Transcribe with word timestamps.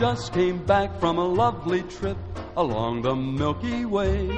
Just 0.00 0.32
came 0.32 0.64
back 0.64 0.98
from 0.98 1.18
a 1.18 1.24
lovely 1.28 1.82
trip 1.82 2.16
along 2.56 3.02
the 3.02 3.14
Milky 3.14 3.84
Way. 3.84 4.30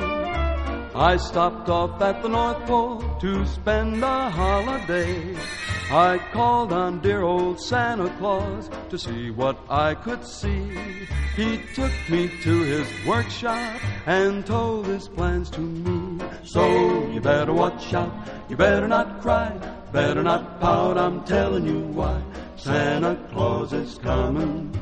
I 0.93 1.16
stopped 1.16 1.69
off 1.69 2.03
at 2.03 2.20
the 2.20 2.29
North 2.29 2.59
Pole 2.66 3.01
to 3.20 3.47
spend 3.47 4.03
a 4.03 4.29
holiday. 4.29 5.37
I 5.89 6.19
called 6.33 6.73
on 6.73 6.98
dear 6.98 7.23
old 7.23 7.61
Santa 7.61 8.11
Claus 8.19 8.70
to 8.91 8.98
see 8.98 9.31
what 9.31 9.56
I 9.70 9.95
could 9.95 10.27
see. 10.27 10.77
He 11.36 11.61
took 11.77 11.92
me 12.11 12.27
to 12.42 12.62
his 12.62 12.89
workshop 13.06 13.81
and 14.06 14.45
told 14.45 14.86
his 14.86 15.06
plans 15.06 15.48
to 15.51 15.61
me. 15.61 16.27
So 16.42 17.06
you 17.12 17.20
better 17.20 17.53
watch 17.53 17.95
out, 17.95 18.12
you 18.48 18.56
better 18.56 18.89
not 18.89 19.23
cry, 19.23 19.56
better 19.92 20.25
not 20.25 20.61
pout, 20.61 20.98
I'm 20.98 21.23
telling 21.23 21.67
you 21.69 21.83
why. 21.95 22.20
Santa 22.56 23.14
Claus 23.31 23.73
is 23.73 23.98
coming 23.98 24.81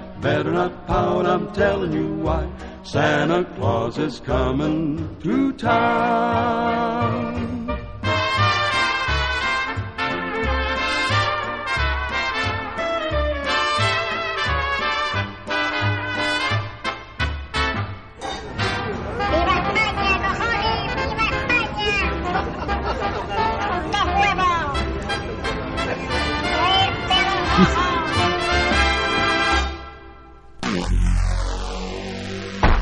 Better 0.21 0.51
not 0.51 0.85
pout. 0.85 1.25
I'm 1.25 1.51
telling 1.51 1.93
you 1.93 2.13
why. 2.13 2.47
Santa 2.83 3.43
Claus 3.55 3.97
is 3.97 4.19
coming 4.19 5.17
to 5.23 5.51
town. 5.53 7.50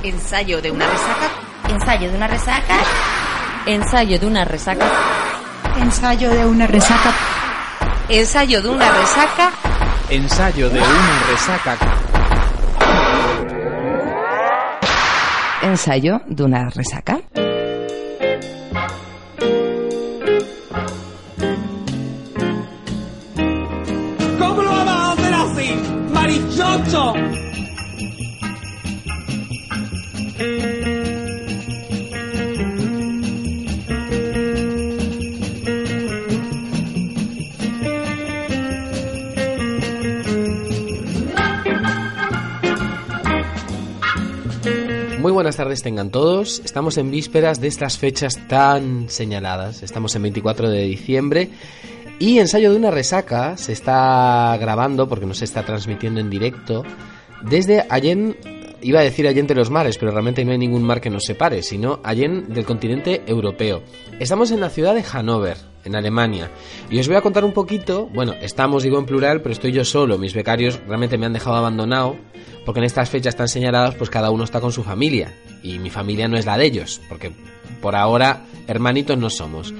Ensayo 0.10 0.60
de 0.60 0.72
una 0.72 0.88
resaca. 0.88 1.30
Ensayo 1.70 2.10
de 2.10 2.18
una 2.18 2.28
resaca. 2.28 2.76
Ensayo 3.68 4.20
de 4.20 4.26
una 4.26 4.44
resaca. 4.44 4.88
Ensayo 5.80 6.32
de 6.32 6.46
una 6.48 6.66
resaca. 6.66 7.14
Ensayo 8.10 8.60
de 8.64 8.70
una 8.70 8.92
resaca. 8.92 9.52
Ensayo 10.10 10.70
de 10.72 10.80
una 10.80 11.24
resaca. 11.30 11.80
Ensayo 15.62 16.22
de 16.26 16.44
una 16.44 16.70
resaca. 16.72 17.49
Tardes 45.60 45.84
tengan 45.84 46.10
todos. 46.10 46.62
Estamos 46.64 46.98
en 46.98 47.12
vísperas 47.12 47.60
de 47.60 47.68
estas 47.68 47.98
fechas 47.98 48.48
tan 48.48 49.10
señaladas. 49.10 49.84
Estamos 49.84 50.16
en 50.16 50.22
24 50.22 50.70
de 50.70 50.84
diciembre 50.84 51.50
y 52.18 52.40
ensayo 52.40 52.72
de 52.72 52.78
una 52.78 52.92
resaca 52.92 53.58
se 53.58 53.74
está 53.74 54.56
grabando 54.58 55.10
porque 55.10 55.26
no 55.26 55.34
se 55.34 55.44
está 55.44 55.66
transmitiendo 55.66 56.22
en 56.22 56.30
directo 56.30 56.86
desde 57.42 57.86
Allen, 57.90 58.38
iba 58.82 59.02
a 59.02 59.04
decir 59.04 59.28
Allen 59.28 59.48
de 59.48 59.56
los 59.56 59.70
mares, 59.70 59.98
pero 59.98 60.12
realmente 60.12 60.46
no 60.46 60.54
hay 60.54 60.58
ningún 60.58 60.84
mar 60.84 61.02
que 61.02 61.10
nos 61.10 61.26
separe, 61.26 61.62
sino 61.62 62.00
Allen 62.06 62.54
del 62.54 62.64
continente 62.64 63.24
europeo. 63.28 63.84
Estamos 64.18 64.52
en 64.52 64.62
la 64.62 64.70
ciudad 64.70 64.96
de 64.96 65.04
Hannover, 65.04 65.58
en 65.90 65.96
Alemania. 65.96 66.50
Y 66.90 67.00
os 67.00 67.08
voy 67.08 67.18
a 67.18 67.22
contar 67.22 67.44
un 67.44 67.52
poquito, 67.52 68.08
bueno, 68.14 68.34
estamos 68.42 68.84
digo 68.84 68.98
en 68.98 69.06
plural, 69.06 69.42
pero 69.42 69.52
estoy 69.52 69.72
yo 69.72 69.84
solo, 69.84 70.18
mis 70.18 70.34
becarios 70.34 70.80
realmente 70.88 71.18
me 71.18 71.26
han 71.26 71.34
dejado 71.34 71.58
abandonado, 71.58 72.16
porque 72.66 72.80
en 72.80 72.86
estas 72.86 73.10
fechas 73.10 73.36
tan 73.36 73.48
señaladas 73.48 73.96
pues 73.96 74.10
cada 74.10 74.32
uno 74.32 74.44
está 74.44 74.62
con 74.62 74.72
su 74.72 74.84
familia, 74.84 75.34
y 75.64 75.80
mi 75.80 75.90
familia 75.90 76.28
no 76.28 76.38
es 76.38 76.46
la 76.46 76.58
de 76.58 76.66
ellos, 76.66 77.02
porque 77.10 77.32
por 77.82 77.96
ahora 77.96 78.46
hermanitos 78.68 79.18
no 79.18 79.30
somos. 79.30 79.74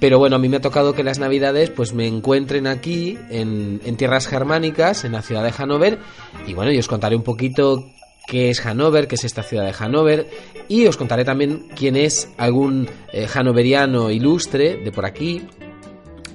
Pero 0.00 0.18
bueno, 0.18 0.34
a 0.34 0.38
mí 0.40 0.48
me 0.48 0.56
ha 0.56 0.60
tocado 0.60 0.94
que 0.94 1.04
las 1.04 1.20
navidades 1.20 1.70
pues 1.70 1.92
me 1.92 2.08
encuentren 2.08 2.66
aquí 2.66 3.18
en, 3.30 3.78
tierras 3.96 4.26
germánicas, 4.26 5.04
en 5.04 5.12
la 5.12 5.22
ciudad 5.22 5.44
de 5.44 5.52
Hannover, 5.52 5.98
y 6.46 6.54
bueno, 6.54 6.72
y 6.72 6.78
os 6.78 6.88
contaré 6.88 7.14
un 7.14 7.22
poquito 7.22 7.84
qué 8.26 8.50
es 8.50 8.60
Hannover, 8.60 9.08
qué 9.08 9.16
es 9.16 9.24
esta 9.24 9.42
ciudad 9.42 9.64
de 9.64 9.72
Hannover, 9.72 10.28
y 10.68 10.86
os 10.86 10.96
contaré 10.96 11.24
también 11.24 11.68
quién 11.76 11.96
es 11.96 12.30
algún 12.38 12.88
eh, 13.12 13.26
hannoveriano 13.32 14.10
ilustre 14.10 14.76
de 14.76 14.92
por 14.92 15.04
aquí, 15.04 15.42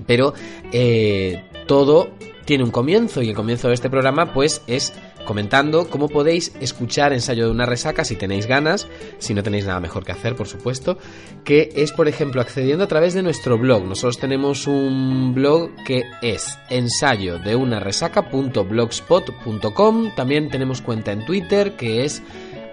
pero 0.06 0.34
eh, 0.72 1.44
todo 1.66 2.10
tiene 2.46 2.64
un 2.64 2.72
comienzo 2.72 3.22
y 3.22 3.30
el 3.30 3.36
comienzo 3.36 3.68
de 3.68 3.74
este 3.74 3.90
programa 3.90 4.34
pues 4.34 4.62
es 4.68 4.94
comentando 5.28 5.88
cómo 5.90 6.08
podéis 6.08 6.54
escuchar 6.62 7.12
ensayo 7.12 7.46
de 7.46 7.52
una 7.52 7.66
resaca 7.68 8.06
si 8.06 8.16
tenéis 8.16 8.48
ganas, 8.48 8.88
si 9.20 9.34
no 9.34 9.44
tenéis 9.44 9.66
nada 9.66 9.82
mejor 9.82 10.06
que 10.06 10.14
hacer, 10.14 10.36
por 10.36 10.48
supuesto, 10.48 10.98
que 11.44 11.70
es, 11.76 11.92
por 11.92 12.08
ejemplo, 12.08 12.40
accediendo 12.42 12.86
a 12.86 12.88
través 12.88 13.14
de 13.14 13.22
nuestro 13.22 13.58
blog. 13.58 13.84
Nosotros 13.84 14.18
tenemos 14.18 14.68
un 14.68 15.34
blog 15.36 15.72
que 15.86 16.04
es 16.22 16.58
ensayo 16.70 17.40
de 17.40 17.58
una 17.58 17.82
resaca.blogspot.com. 17.82 20.16
También 20.16 20.50
tenemos 20.50 20.82
cuenta 20.82 21.12
en 21.12 21.26
Twitter 21.26 21.76
que 21.76 22.06
es 22.06 22.24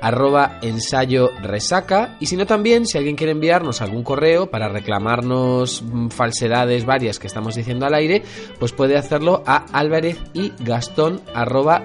arroba 0.00 0.58
ensayo 0.62 1.30
resaca. 1.42 2.16
Y 2.20 2.26
si 2.26 2.36
no 2.36 2.46
también 2.46 2.86
si 2.86 2.98
alguien 2.98 3.16
quiere 3.16 3.32
enviarnos 3.32 3.80
algún 3.80 4.02
correo 4.02 4.50
para 4.50 4.68
reclamarnos 4.68 5.82
mm, 5.82 6.08
falsedades 6.08 6.84
varias 6.84 7.18
que 7.18 7.26
estamos 7.26 7.54
diciendo 7.54 7.86
al 7.86 7.94
aire 7.94 8.22
pues 8.58 8.72
puede 8.72 8.96
hacerlo 8.96 9.42
a 9.46 9.66
álvarez 9.72 10.18
y 10.32 10.52
gastón 10.60 11.20
arroba 11.34 11.84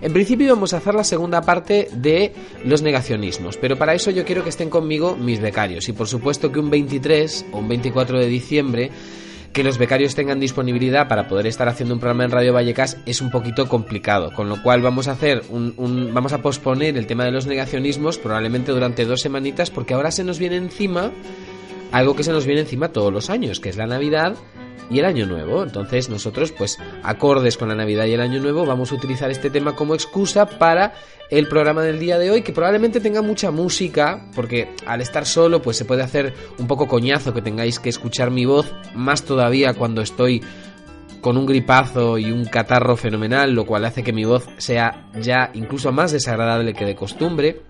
en 0.00 0.12
principio 0.12 0.54
vamos 0.54 0.74
a 0.74 0.78
hacer 0.78 0.94
la 0.94 1.04
segunda 1.04 1.42
parte 1.42 1.88
de 1.92 2.32
los 2.64 2.82
negacionismos, 2.82 3.56
pero 3.56 3.76
para 3.76 3.94
eso 3.94 4.10
yo 4.10 4.24
quiero 4.24 4.42
que 4.42 4.50
estén 4.50 4.70
conmigo 4.70 5.16
mis 5.16 5.40
becarios. 5.40 5.88
Y 5.88 5.92
por 5.92 6.06
supuesto 6.06 6.52
que 6.52 6.60
un 6.60 6.70
23 6.70 7.46
o 7.52 7.58
un 7.58 7.68
24 7.68 8.18
de 8.20 8.26
diciembre 8.26 8.90
que 9.52 9.64
los 9.64 9.78
becarios 9.78 10.14
tengan 10.14 10.38
disponibilidad 10.40 11.08
para 11.08 11.26
poder 11.28 11.46
estar 11.46 11.68
haciendo 11.68 11.94
un 11.94 12.00
programa 12.00 12.24
en 12.24 12.30
Radio 12.30 12.52
Vallecas 12.52 12.98
es 13.06 13.20
un 13.20 13.30
poquito 13.30 13.68
complicado, 13.68 14.30
con 14.32 14.48
lo 14.48 14.62
cual 14.62 14.82
vamos 14.82 15.08
a 15.08 15.12
hacer 15.12 15.42
un, 15.48 15.74
un- 15.76 16.12
vamos 16.14 16.32
a 16.32 16.42
posponer 16.42 16.96
el 16.96 17.06
tema 17.06 17.24
de 17.24 17.32
los 17.32 17.46
negacionismos 17.46 18.18
probablemente 18.18 18.72
durante 18.72 19.04
dos 19.04 19.20
semanitas 19.20 19.70
porque 19.70 19.94
ahora 19.94 20.10
se 20.10 20.22
nos 20.24 20.38
viene 20.38 20.56
encima 20.56 21.10
algo 21.90 22.14
que 22.14 22.22
se 22.22 22.32
nos 22.32 22.44
viene 22.46 22.60
encima 22.60 22.88
todos 22.92 23.12
los 23.12 23.30
años, 23.30 23.60
que 23.60 23.70
es 23.70 23.76
la 23.78 23.86
Navidad 23.86 24.34
y 24.90 24.98
el 24.98 25.04
Año 25.04 25.26
Nuevo. 25.26 25.62
Entonces 25.62 26.08
nosotros, 26.08 26.52
pues, 26.52 26.78
acordes 27.02 27.56
con 27.56 27.68
la 27.68 27.74
Navidad 27.74 28.06
y 28.06 28.12
el 28.12 28.20
Año 28.20 28.40
Nuevo, 28.40 28.66
vamos 28.66 28.92
a 28.92 28.94
utilizar 28.94 29.30
este 29.30 29.50
tema 29.50 29.74
como 29.74 29.94
excusa 29.94 30.46
para 30.46 30.94
el 31.30 31.46
programa 31.46 31.82
del 31.82 31.98
día 31.98 32.18
de 32.18 32.30
hoy, 32.30 32.42
que 32.42 32.52
probablemente 32.52 33.00
tenga 33.00 33.20
mucha 33.20 33.50
música, 33.50 34.28
porque 34.34 34.70
al 34.86 35.00
estar 35.00 35.26
solo, 35.26 35.60
pues 35.60 35.76
se 35.76 35.84
puede 35.84 36.02
hacer 36.02 36.32
un 36.58 36.66
poco 36.66 36.88
coñazo 36.88 37.34
que 37.34 37.42
tengáis 37.42 37.78
que 37.78 37.90
escuchar 37.90 38.30
mi 38.30 38.46
voz, 38.46 38.72
más 38.94 39.24
todavía 39.24 39.74
cuando 39.74 40.00
estoy 40.00 40.42
con 41.20 41.36
un 41.36 41.46
gripazo 41.46 42.16
y 42.16 42.30
un 42.30 42.44
catarro 42.44 42.96
fenomenal, 42.96 43.52
lo 43.52 43.66
cual 43.66 43.84
hace 43.84 44.02
que 44.02 44.12
mi 44.12 44.24
voz 44.24 44.48
sea 44.56 45.10
ya 45.20 45.50
incluso 45.54 45.92
más 45.92 46.12
desagradable 46.12 46.74
que 46.74 46.84
de 46.84 46.94
costumbre. 46.94 47.60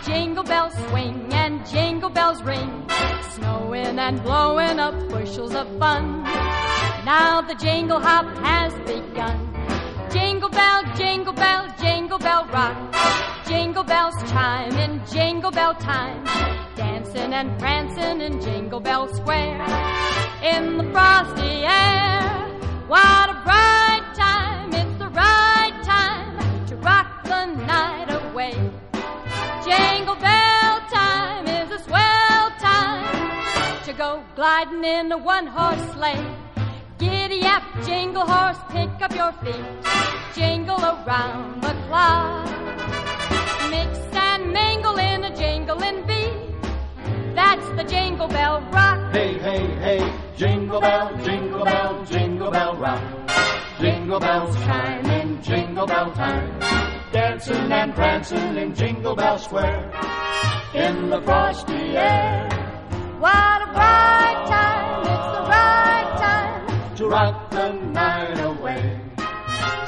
Jingle 0.04 0.42
bells 0.42 0.72
swing 0.88 1.28
and 1.32 1.66
jingle 1.66 2.08
bells 2.08 2.42
ring. 2.42 2.77
Snowing 3.88 4.00
and 4.00 4.22
blowing 4.22 4.78
up 4.78 5.08
bushels 5.08 5.54
of 5.54 5.66
fun. 5.78 6.22
Now 7.06 7.40
the 7.40 7.54
jingle 7.54 7.98
hop 7.98 8.26
has 8.44 8.74
begun. 8.86 9.38
Jingle 10.10 10.50
bell, 10.50 10.82
jingle 10.94 11.32
bell, 11.32 11.74
jingle 11.80 12.18
bell 12.18 12.46
rock. 12.52 12.76
Jingle 13.46 13.84
bells 13.84 14.14
chime 14.30 14.76
in 14.76 15.00
jingle 15.06 15.50
bell 15.50 15.74
time. 15.74 16.22
Dancing 16.76 17.32
and 17.32 17.58
prancing 17.58 18.20
in 18.20 18.42
Jingle 18.42 18.80
Bell 18.80 19.08
Square. 19.14 19.62
In 20.42 20.76
the 20.76 20.84
frosty 20.92 21.64
air. 21.64 22.20
What 22.88 23.30
a 23.30 23.40
bright 23.42 24.04
time, 24.14 24.68
it's 24.74 24.98
the 24.98 25.08
right 25.08 25.80
time 25.82 26.66
to 26.66 26.76
rock 26.76 27.24
the 27.24 27.46
night 27.46 28.10
away. 28.10 28.52
Jingle 29.64 30.16
bell 30.16 30.47
go 33.98 34.22
gliding 34.36 34.84
in 34.84 35.10
a 35.10 35.18
one 35.18 35.48
horse 35.48 35.92
sleigh. 35.92 36.24
Giddy 36.98 37.42
up, 37.42 37.64
jingle 37.84 38.24
horse, 38.24 38.58
pick 38.70 38.90
up 39.02 39.12
your 39.12 39.32
feet, 39.42 39.66
jingle 40.36 40.80
around 40.80 41.60
the 41.60 41.74
clock. 41.86 42.46
Mix 43.70 43.98
and 44.12 44.52
mingle 44.52 44.96
in 44.98 45.24
a 45.24 45.36
jingling 45.36 46.06
beat. 46.06 47.34
That's 47.34 47.68
the 47.70 47.82
jingle 47.82 48.28
bell 48.28 48.60
rock. 48.70 49.12
Hey, 49.12 49.36
hey, 49.36 49.66
hey, 49.86 50.12
jingle 50.36 50.80
bell, 50.80 51.16
jingle 51.24 51.64
bell, 51.64 52.04
jingle 52.04 52.50
bell 52.52 52.76
rock. 52.76 53.02
Jingle 53.80 54.20
bells 54.20 54.54
chime 54.56 55.06
in 55.06 55.42
jingle 55.42 55.86
bell 55.86 56.12
time. 56.12 56.60
Dancing 57.12 57.72
and 57.72 57.92
prancing 57.94 58.56
in 58.56 58.74
Jingle 58.74 59.16
Bell 59.16 59.38
Square. 59.38 59.90
In 60.74 61.08
the 61.08 61.20
frosty 61.22 61.96
air. 61.96 62.67
What 63.18 63.62
a 63.62 63.66
bright 63.72 64.44
time, 64.46 65.00
it's 65.00 65.28
the 65.34 65.42
right 65.50 66.10
time. 66.20 66.96
To 66.96 67.08
rock 67.08 67.50
the 67.50 67.72
night 67.72 68.38
away. 68.38 69.00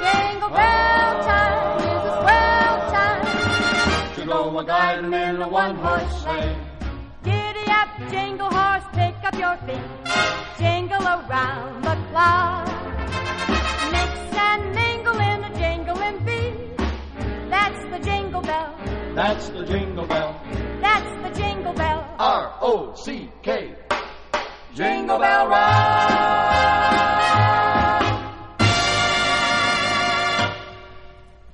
Jingle 0.00 0.50
bell 0.50 1.12
time 1.22 1.78
is 1.78 2.02
a 2.10 2.14
swell 2.22 2.76
time. 2.90 4.14
To 4.16 4.24
go 4.26 4.58
a 4.58 4.64
gliding 4.64 5.12
in 5.12 5.42
a 5.42 5.48
one 5.48 5.76
horse 5.76 6.22
sleigh. 6.22 6.56
Giddy 7.22 7.70
up, 7.70 7.88
jingle 8.10 8.50
horse, 8.50 8.82
pick 8.94 9.14
up 9.22 9.38
your 9.38 9.56
feet. 9.58 9.86
Jingle 10.58 11.06
around 11.06 11.84
the 11.84 11.96
clock. 12.10 12.66
Mix 13.92 14.12
and 14.48 14.74
mingle 14.74 15.20
in 15.20 15.44
a 15.44 15.50
jingling 15.56 16.18
beat. 16.24 16.76
That's 17.48 17.84
the 17.92 18.00
jingle 18.00 18.42
bell. 18.42 18.74
That's 19.14 19.50
the 19.50 19.64
jingle 19.64 20.06
bell. 20.06 20.34
That's 20.80 21.22
the 21.22 21.42
jingle 21.42 21.74
bell. 21.74 22.04
R 22.18 22.50
O 22.60 22.94
C 22.96 23.28
K. 23.42 23.76
Jingle 24.74 25.18
Bell 25.18 25.46
Rock. 25.48 26.20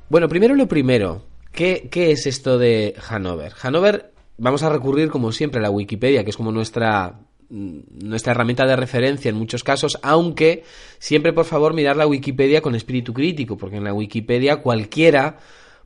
Bueno, 0.09 0.29
primero 0.29 0.55
lo 0.55 0.69
primero. 0.69 1.25
¿Qué, 1.53 1.89
qué 1.91 2.13
es 2.13 2.27
esto 2.27 2.59
de 2.59 2.95
Hanover? 3.09 3.53
Hanover, 3.63 4.13
vamos 4.37 4.63
a 4.63 4.69
recurrir 4.69 5.09
como 5.09 5.33
siempre 5.33 5.59
a 5.59 5.63
la 5.63 5.71
Wikipedia, 5.71 6.23
que 6.23 6.31
es 6.31 6.37
como 6.37 6.53
nuestra 6.53 7.21
mm, 7.49 7.79
nuestra 8.05 8.33
herramienta 8.33 8.67
de 8.67 8.77
referencia 8.77 9.31
en 9.31 9.37
muchos 9.37 9.65
casos, 9.65 9.99
aunque 10.03 10.65
siempre 10.99 11.33
por 11.33 11.47
favor 11.47 11.75
mirar 11.75 11.97
la 11.97 12.07
Wikipedia 12.07 12.61
con 12.61 12.75
espíritu 12.75 13.13
crítico, 13.13 13.57
porque 13.57 13.77
en 13.77 13.85
la 13.85 13.95
Wikipedia 13.95 14.57
cualquiera 14.59 15.39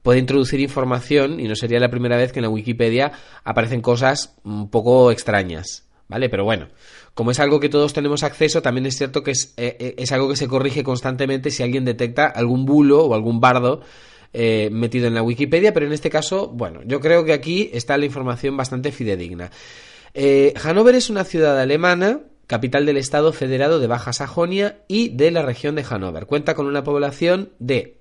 puede 0.03 0.19
introducir 0.19 0.61
información 0.61 1.41
y 1.41 1.49
no 1.49 1.57
sería 1.57 1.81
la 1.81 1.91
primera 1.91 2.17
vez 2.17 2.33
que 2.33 2.39
en 2.39 2.45
la 2.45 2.49
Wikipedia 2.49 3.13
aparecen 3.45 3.81
cosas 3.81 4.37
un 4.45 4.71
poco 4.71 5.11
extrañas, 5.11 5.89
¿vale? 6.09 6.29
Pero 6.29 6.45
bueno, 6.45 6.69
como 7.15 7.31
es 7.31 7.41
algo 7.41 7.61
que 7.61 7.69
todos 7.69 7.93
tenemos 7.93 8.23
acceso, 8.23 8.63
también 8.63 8.87
es 8.87 8.97
cierto 8.97 9.23
que 9.23 9.33
es, 9.33 9.55
eh, 9.57 9.77
eh, 9.79 9.95
es 9.99 10.13
algo 10.13 10.29
que 10.29 10.37
se 10.37 10.49
corrige 10.49 10.83
constantemente 10.83 11.51
si 11.51 11.63
alguien 11.63 11.85
detecta 11.85 12.27
algún 12.27 12.65
bulo 12.65 13.05
o 13.05 13.15
algún 13.15 13.41
bardo 13.41 13.83
eh, 14.33 14.69
metido 14.71 15.09
en 15.09 15.15
la 15.15 15.23
Wikipedia, 15.23 15.75
pero 15.75 15.87
en 15.87 15.93
este 15.93 16.09
caso, 16.09 16.49
bueno, 16.49 16.83
yo 16.85 17.01
creo 17.01 17.25
que 17.25 17.33
aquí 17.33 17.69
está 17.73 17.99
la 17.99 18.05
información 18.05 18.57
bastante 18.57 18.93
fidedigna. 18.93 19.51
Eh, 20.15 20.55
Hannover 20.57 20.95
es 20.95 21.11
una 21.11 21.25
ciudad 21.25 21.59
alemana, 21.59 22.21
capital 22.47 22.87
del 22.87 22.97
Estado 22.97 23.33
federado 23.33 23.81
de 23.81 23.89
Baja 23.89 24.13
Sajonia 24.13 24.85
y 24.87 25.09
de 25.09 25.33
la 25.33 25.43
región 25.43 25.75
de 25.75 25.83
Hannover. 25.83 26.27
Cuenta 26.27 26.55
con 26.55 26.67
una 26.67 26.85
población 26.85 27.51
de 27.59 27.97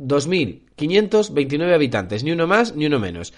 1.002.529 0.00 1.74
habitantes, 1.74 2.24
ni 2.24 2.32
uno 2.32 2.46
más 2.46 2.74
ni 2.74 2.86
uno 2.86 2.98
menos, 2.98 3.32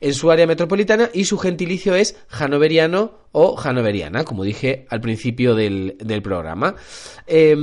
en 0.00 0.14
su 0.14 0.30
área 0.30 0.46
metropolitana 0.46 1.10
y 1.12 1.24
su 1.24 1.38
gentilicio 1.38 1.94
es 1.94 2.16
hanoveriano 2.30 3.18
o 3.32 3.58
hanoveriana, 3.58 4.24
como 4.24 4.44
dije 4.44 4.86
al 4.90 5.00
principio 5.00 5.54
del, 5.54 5.96
del 5.98 6.22
programa. 6.22 6.76
Eh, 7.26 7.56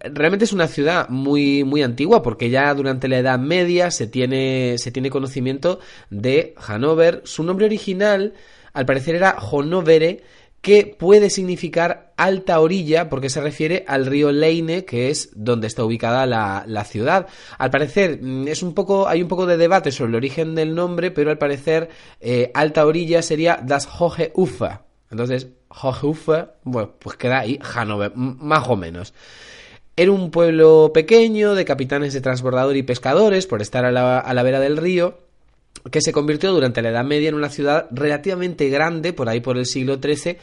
realmente 0.00 0.44
es 0.44 0.52
una 0.52 0.68
ciudad 0.68 1.08
muy, 1.08 1.64
muy 1.64 1.82
antigua 1.82 2.22
porque 2.22 2.50
ya 2.50 2.72
durante 2.74 3.08
la 3.08 3.18
Edad 3.18 3.38
Media 3.38 3.90
se 3.90 4.06
tiene, 4.06 4.78
se 4.78 4.92
tiene 4.92 5.10
conocimiento 5.10 5.80
de 6.08 6.54
Hannover. 6.56 7.22
Su 7.24 7.42
nombre 7.42 7.66
original, 7.66 8.34
al 8.72 8.86
parecer, 8.86 9.16
era 9.16 9.36
Honovere, 9.38 10.22
que 10.60 10.94
puede 10.98 11.30
significar 11.30 12.12
alta 12.16 12.60
orilla 12.60 13.08
porque 13.08 13.30
se 13.30 13.40
refiere 13.40 13.84
al 13.88 14.06
río 14.06 14.30
Leine, 14.30 14.84
que 14.84 15.08
es 15.08 15.30
donde 15.34 15.66
está 15.66 15.84
ubicada 15.84 16.26
la, 16.26 16.84
ciudad. 16.84 17.26
Al 17.58 17.70
parecer, 17.70 18.18
mm, 18.20 18.48
es 18.48 18.62
un 18.62 18.74
poco, 18.74 19.08
hay 19.08 19.22
un 19.22 19.28
poco 19.28 19.46
de 19.46 19.56
debate 19.56 19.90
sobre 19.90 20.10
el 20.10 20.16
origen 20.16 20.54
del 20.54 20.74
nombre, 20.74 21.10
pero 21.10 21.30
al 21.30 21.38
parecer 21.38 21.88
eh, 22.20 22.50
alta 22.54 22.84
orilla 22.84 23.22
sería 23.22 23.60
Das 23.62 23.88
Hohe 23.98 24.32
Ufer. 24.34 24.80
Entonces, 25.10 25.48
Hohe 25.68 26.06
Ufer, 26.06 26.54
bueno, 26.64 26.92
pues 26.98 27.16
queda 27.16 27.40
ahí 27.40 27.58
Hannover, 27.62 28.12
más 28.14 28.68
o 28.68 28.76
menos. 28.76 29.14
Era 29.96 30.12
un 30.12 30.30
pueblo 30.30 30.92
pequeño 30.94 31.54
de 31.54 31.64
capitanes 31.64 32.12
de 32.12 32.20
transbordador 32.20 32.76
y 32.76 32.82
pescadores 32.82 33.46
por 33.46 33.60
estar 33.60 33.84
a 33.84 33.92
la 33.92 34.42
vera 34.42 34.60
del 34.60 34.76
río 34.76 35.29
que 35.90 36.00
se 36.00 36.12
convirtió 36.12 36.52
durante 36.52 36.82
la 36.82 36.90
Edad 36.90 37.04
Media 37.04 37.28
en 37.28 37.34
una 37.34 37.48
ciudad 37.48 37.86
relativamente 37.90 38.68
grande, 38.68 39.12
por 39.12 39.28
ahí 39.28 39.40
por 39.40 39.56
el 39.56 39.66
siglo 39.66 39.98
XIII, 40.02 40.36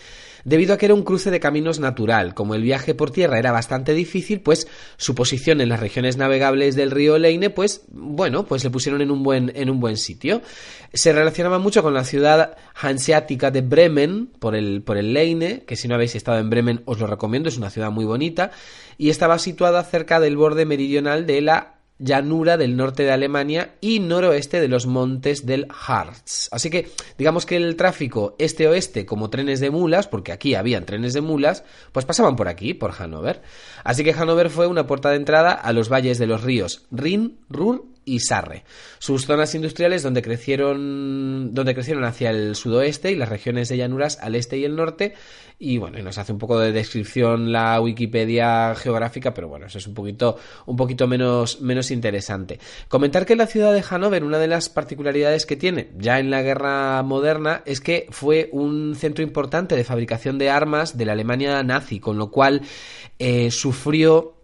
debido 0.46 0.74
a 0.74 0.78
que 0.78 0.86
era 0.86 0.96
un 0.96 1.04
cruce 1.04 1.30
de 1.30 1.40
caminos 1.40 1.80
natural. 1.80 2.34
Como 2.34 2.56
el 2.56 2.64
viaje 2.64 2.96
por 2.96 3.12
tierra 3.12 3.38
era 3.38 3.52
bastante 3.52 3.94
difícil, 3.94 4.42
pues 4.42 4.68
su 4.98 5.14
posición 5.14 5.62
en 5.62 5.70
las 5.70 5.80
regiones 5.80 6.18
navegables 6.18 6.76
del 6.76 6.92
río 6.92 7.18
Leine, 7.18 7.50
pues 7.50 7.84
bueno, 7.90 8.46
pues 8.46 8.64
le 8.64 8.70
pusieron 8.70 9.02
en 9.02 9.12
un 9.12 9.24
buen, 9.24 9.52
en 9.56 9.70
un 9.70 9.80
buen 9.80 9.98
sitio. 9.98 10.42
Se 10.94 11.14
relacionaba 11.14 11.60
mucho 11.60 11.84
con 11.84 11.94
la 11.94 12.04
ciudad 12.04 12.58
hanseática 12.74 13.52
de 13.52 13.62
Bremen, 13.62 14.28
por 14.40 14.56
el, 14.56 14.82
por 14.82 14.98
el 14.98 15.14
Leine, 15.14 15.64
que 15.68 15.76
si 15.76 15.88
no 15.88 15.96
habéis 15.96 16.16
estado 16.16 16.40
en 16.40 16.50
Bremen 16.50 16.82
os 16.86 17.00
lo 17.00 17.08
recomiendo, 17.08 17.50
es 17.50 17.58
una 17.58 17.70
ciudad 17.70 17.92
muy 17.92 18.06
bonita, 18.06 18.52
y 18.98 19.10
estaba 19.10 19.38
situada 19.38 19.84
cerca 19.84 20.20
del 20.20 20.38
borde 20.38 20.66
meridional 20.66 21.28
de 21.28 21.42
la 21.42 21.77
llanura 22.00 22.58
del 22.58 22.78
norte 22.78 23.04
de 23.04 23.12
Alemania 23.12 23.76
y 23.82 24.00
noroeste 24.00 24.60
de 24.62 24.68
los 24.68 24.86
montes 24.86 25.46
del 25.46 25.68
Harz. 25.70 26.50
Así 26.52 26.70
que 26.70 26.90
digamos 27.18 27.46
que 27.46 27.56
el 27.56 27.76
tráfico 27.76 28.36
este-oeste 28.40 29.06
como 29.06 29.30
trenes 29.30 29.60
de 29.60 29.72
mulas, 29.72 30.08
porque 30.08 30.32
aquí 30.32 30.56
habían 30.56 30.86
trenes 30.86 31.14
de 31.14 31.22
mulas, 31.22 31.64
pues 31.92 32.06
pasaban 32.06 32.36
por 32.36 32.48
aquí, 32.48 32.74
por 32.74 32.92
Hannover. 32.92 33.42
Así 33.84 34.04
que 34.04 34.14
Hannover 34.14 34.50
fue 34.50 34.68
una 34.68 34.88
puerta 34.88 35.10
de 35.10 35.18
entrada 35.18 35.52
a 35.52 35.74
los 35.74 35.90
valles 35.90 36.18
de 36.18 36.28
los 36.28 36.44
ríos 36.44 36.86
Rin, 36.92 37.40
Ruhr 37.50 37.97
y 38.08 38.22
Sarre. 38.22 38.64
Sus 39.00 39.26
zonas 39.26 39.54
industriales 39.54 40.02
donde 40.02 40.22
crecieron, 40.22 41.54
donde 41.54 41.76
crecieron 41.76 42.06
hacia 42.06 42.30
el 42.30 42.56
sudoeste 42.56 43.12
y 43.12 43.16
las 43.16 43.30
regiones 43.30 43.68
de 43.68 43.78
llanuras 43.78 44.18
al 44.22 44.36
este 44.36 44.58
y 44.58 44.64
el 44.64 44.76
norte. 44.76 45.14
Y 45.60 45.78
bueno, 45.78 46.02
nos 46.02 46.18
hace 46.18 46.32
un 46.32 46.38
poco 46.38 46.60
de 46.60 46.72
descripción 46.72 47.52
la 47.52 47.82
Wikipedia 47.82 48.76
geográfica, 48.76 49.34
pero 49.34 49.50
bueno, 49.50 49.66
eso 49.66 49.80
es 49.80 49.88
un 49.88 49.94
poquito, 49.94 50.38
un 50.68 50.78
poquito 50.78 51.08
menos, 51.08 51.62
menos 51.62 51.92
interesante. 51.92 52.60
Comentar 52.88 53.26
que 53.26 53.36
la 53.36 53.48
ciudad 53.48 53.74
de 53.74 53.82
Hannover, 53.82 54.24
una 54.24 54.40
de 54.40 54.48
las 54.48 54.70
particularidades 54.70 55.46
que 55.46 55.58
tiene 55.58 55.90
ya 55.98 56.20
en 56.20 56.30
la 56.30 56.44
guerra 56.44 57.04
moderna, 57.04 57.64
es 57.66 57.82
que 57.82 58.08
fue 58.12 58.50
un 58.54 58.96
centro 58.96 59.24
importante 59.24 59.76
de 59.76 59.84
fabricación 59.84 60.38
de 60.38 60.50
armas 60.50 60.98
de 60.98 61.06
la 61.06 61.14
Alemania 61.14 61.62
nazi, 61.64 62.00
con 62.00 62.18
lo 62.18 62.32
cual 62.32 62.62
eh, 63.20 63.52
sufrió 63.52 64.37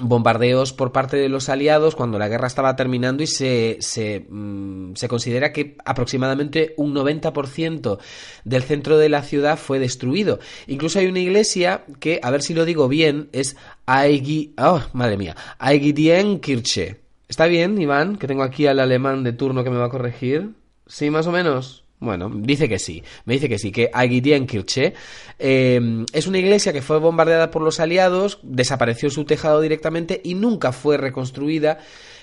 bombardeos 0.00 0.72
por 0.72 0.92
parte 0.92 1.16
de 1.16 1.28
los 1.28 1.48
aliados 1.48 1.94
cuando 1.94 2.18
la 2.18 2.28
guerra 2.28 2.46
estaba 2.46 2.76
terminando 2.76 3.22
y 3.22 3.26
se, 3.26 3.78
se, 3.80 4.26
mm, 4.28 4.94
se 4.94 5.08
considera 5.08 5.52
que 5.52 5.76
aproximadamente 5.84 6.74
un 6.76 6.94
90% 6.94 7.98
del 8.44 8.62
centro 8.62 8.98
de 8.98 9.08
la 9.08 9.22
ciudad 9.22 9.58
fue 9.58 9.78
destruido. 9.78 10.38
Incluso 10.66 10.98
hay 10.98 11.06
una 11.06 11.20
iglesia 11.20 11.84
que, 12.00 12.20
a 12.22 12.30
ver 12.30 12.42
si 12.42 12.54
lo 12.54 12.64
digo 12.64 12.88
bien, 12.88 13.28
es 13.32 13.56
Aigi... 13.86 14.54
Oh, 14.58 14.82
madre 14.92 15.16
mía. 15.16 15.36
Aigidienkirche. 15.58 17.00
¿Está 17.28 17.46
bien, 17.46 17.80
Iván? 17.80 18.16
Que 18.16 18.26
tengo 18.26 18.42
aquí 18.42 18.66
al 18.66 18.78
alemán 18.78 19.24
de 19.24 19.32
turno 19.32 19.64
que 19.64 19.70
me 19.70 19.78
va 19.78 19.86
a 19.86 19.90
corregir. 19.90 20.50
Sí, 20.86 21.10
más 21.10 21.26
o 21.26 21.32
menos. 21.32 21.85
Bueno, 21.98 22.30
dice 22.34 22.68
que 22.68 22.78
sí, 22.78 23.02
me 23.24 23.34
dice 23.34 23.48
que 23.48 23.58
sí, 23.58 23.72
que 23.72 23.90
Aigidienkirche 23.92 24.92
eh, 25.38 26.04
es 26.12 26.26
una 26.26 26.38
iglesia 26.38 26.74
que 26.74 26.82
fue 26.82 26.98
bombardeada 26.98 27.50
por 27.50 27.62
los 27.62 27.80
aliados, 27.80 28.38
desapareció 28.42 29.08
su 29.08 29.24
tejado 29.24 29.62
directamente 29.62 30.20
y 30.22 30.34
nunca 30.34 30.72
fue 30.72 30.98
reconstruida 30.98 31.78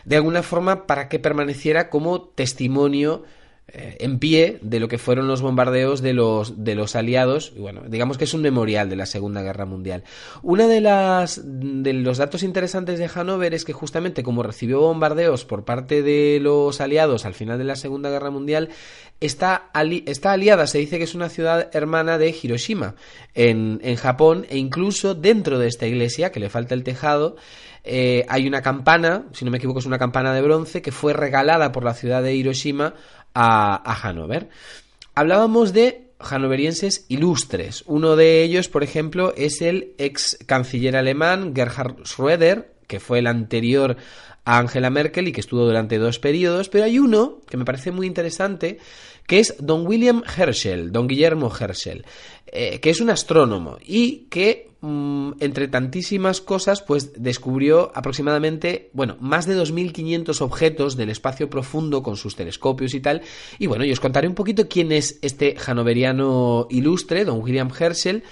de 0.06 0.18
alguna 0.18 0.44
forma 0.44 0.86
para 0.86 1.10
que 1.10 1.18
permaneciera 1.18 1.90
como 1.90 2.22
testimonio 2.22 3.24
eh, 3.70 3.98
en 4.02 4.20
pie 4.20 4.60
de 4.62 4.80
lo 4.80 4.90
que 4.90 4.98
fueron 4.98 5.28
los 5.28 5.42
bombardeos 5.42 6.02
de 6.02 6.14
los, 6.14 6.64
de 6.64 6.76
los 6.76 6.96
aliados. 6.96 7.54
Y 7.56 7.60
bueno, 7.60 7.84
digamos 7.88 8.18
que 8.18 8.26
es 8.26 8.34
un 8.34 8.42
memorial 8.42 8.90
de 8.90 8.98
la 8.98 9.06
Segunda 9.06 9.42
Guerra 9.42 9.66
Mundial. 9.66 10.04
Una 10.42 10.68
de 10.68 10.82
las 10.82 11.42
de 11.44 11.94
los 11.94 12.18
datos 12.18 12.44
interesantes 12.44 13.00
de 13.00 13.08
Hannover 13.08 13.54
es 13.54 13.64
que 13.64 13.74
justamente 13.74 14.22
como 14.22 14.44
recibió 14.44 14.82
bombardeos 14.82 15.46
por 15.46 15.64
parte 15.64 16.04
de 16.04 16.40
los 16.42 16.82
aliados 16.82 17.26
al 17.26 17.34
final 17.34 17.58
de 17.58 17.64
la 17.64 17.78
Segunda 17.78 18.10
Guerra 18.10 18.32
Mundial, 18.32 18.70
está, 19.22 19.72
está 20.06 20.34
aliada, 20.34 20.68
se 20.68 20.80
dice 20.80 20.98
que 20.98 21.06
es 21.06 21.16
una 21.16 21.30
ciudad 21.30 21.74
hermana 21.74 22.18
de 22.18 22.36
Hiroshima 22.42 22.96
en, 23.34 23.80
en 23.82 23.96
Japón 23.96 24.46
e 24.50 24.58
incluso 24.58 25.16
dentro 25.16 25.58
de 25.58 25.68
esta 25.68 25.88
iglesia, 25.88 26.32
que 26.32 26.42
le 26.42 26.50
falta 26.50 26.76
el 26.76 26.84
tejado, 26.84 27.38
eh, 27.86 28.26
hay 28.30 28.48
una 28.48 28.62
campana, 28.62 29.26
si 29.34 29.44
no 29.44 29.52
me 29.52 29.58
equivoco 29.58 29.80
es 29.80 29.86
una 29.86 30.00
campana 30.00 30.34
de 30.34 30.42
bronce, 30.42 30.82
que 30.82 30.92
fue 30.92 31.14
regalada 31.14 31.72
por 31.72 31.84
la 31.84 31.94
ciudad 31.94 32.24
de 32.24 32.34
Hiroshima 32.34 32.94
a, 33.34 33.76
a 33.76 33.96
Hannover. 33.96 34.50
Hablábamos 35.16 35.74
de 35.74 36.04
hannoverienses 36.20 37.06
ilustres. 37.10 37.84
Uno 37.86 38.16
de 38.16 38.44
ellos, 38.44 38.70
por 38.70 38.84
ejemplo, 38.84 39.34
es 39.36 39.62
el 39.62 39.94
ex 39.98 40.38
canciller 40.46 40.96
alemán 40.96 41.54
Gerhard 41.56 42.04
Schröder, 42.04 42.68
que 42.88 43.00
fue 43.00 43.20
el 43.20 43.28
anterior 43.28 43.98
a 44.46 44.60
Angela 44.60 44.90
Merkel 44.90 45.28
y 45.28 45.32
que 45.32 45.42
estuvo 45.42 45.66
durante 45.66 45.98
dos 45.98 46.20
periodos, 46.20 46.70
pero 46.70 46.84
hay 46.84 47.00
uno 47.00 47.40
que 47.48 47.58
me 47.58 47.66
parece 47.66 47.92
muy 47.92 48.08
interesante, 48.08 48.80
que 49.28 49.40
es 49.40 49.56
don 49.60 49.86
William 49.86 50.24
Herschel, 50.38 50.92
don 50.92 51.08
Guillermo 51.08 51.52
Herschel, 51.54 52.06
eh, 52.48 52.80
que 52.80 52.90
es 52.90 53.02
un 53.02 53.10
astrónomo 53.10 53.78
y 53.84 54.28
que 54.30 54.70
mm, 54.82 55.34
entre 55.40 55.68
tantísimas 55.68 56.42
cosas, 56.42 56.82
pues 56.82 57.14
descubrió 57.22 57.92
aproximadamente, 57.96 58.90
bueno, 58.94 59.18
más 59.20 59.46
de 59.46 59.58
2.500 59.58 60.42
objetos 60.42 60.98
del 60.98 61.10
espacio 61.10 61.50
profundo 61.50 62.04
con 62.04 62.18
sus 62.18 62.36
telescopios 62.36 62.94
y 62.94 63.00
tal. 63.00 63.22
Y 63.60 63.68
bueno, 63.68 63.86
yo 63.86 63.94
os 63.94 64.00
contaré 64.00 64.28
un 64.28 64.36
poquito 64.36 64.68
quién 64.68 64.92
es 64.92 65.20
este 65.22 65.56
hanoveriano 65.66 66.68
ilustre, 66.70 67.26
don 67.26 67.42
William 67.42 67.72
Herschel, 67.78 68.24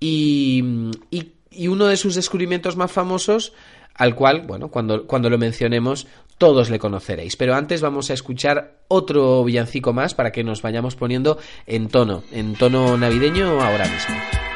y, 0.00 0.90
y, 1.10 1.32
y 1.50 1.68
uno 1.68 1.86
de 1.86 1.96
sus 1.96 2.16
descubrimientos 2.16 2.76
más 2.76 2.90
famosos 2.90 3.52
al 3.94 4.14
cual, 4.14 4.42
bueno, 4.46 4.68
cuando, 4.68 5.06
cuando 5.06 5.28
lo 5.30 5.38
mencionemos, 5.38 6.06
todos 6.42 6.70
le 6.70 6.80
conoceréis. 6.80 7.36
Pero 7.36 7.54
antes 7.54 7.82
vamos 7.82 8.10
a 8.10 8.14
escuchar 8.14 8.78
otro 8.88 9.44
villancico 9.44 9.92
más 9.92 10.12
para 10.12 10.32
que 10.32 10.42
nos 10.42 10.60
vayamos 10.60 10.96
poniendo 10.96 11.38
en 11.68 11.86
tono, 11.86 12.24
en 12.32 12.56
tono 12.56 12.96
navideño 12.96 13.60
ahora 13.62 13.84
mismo. 13.84 14.51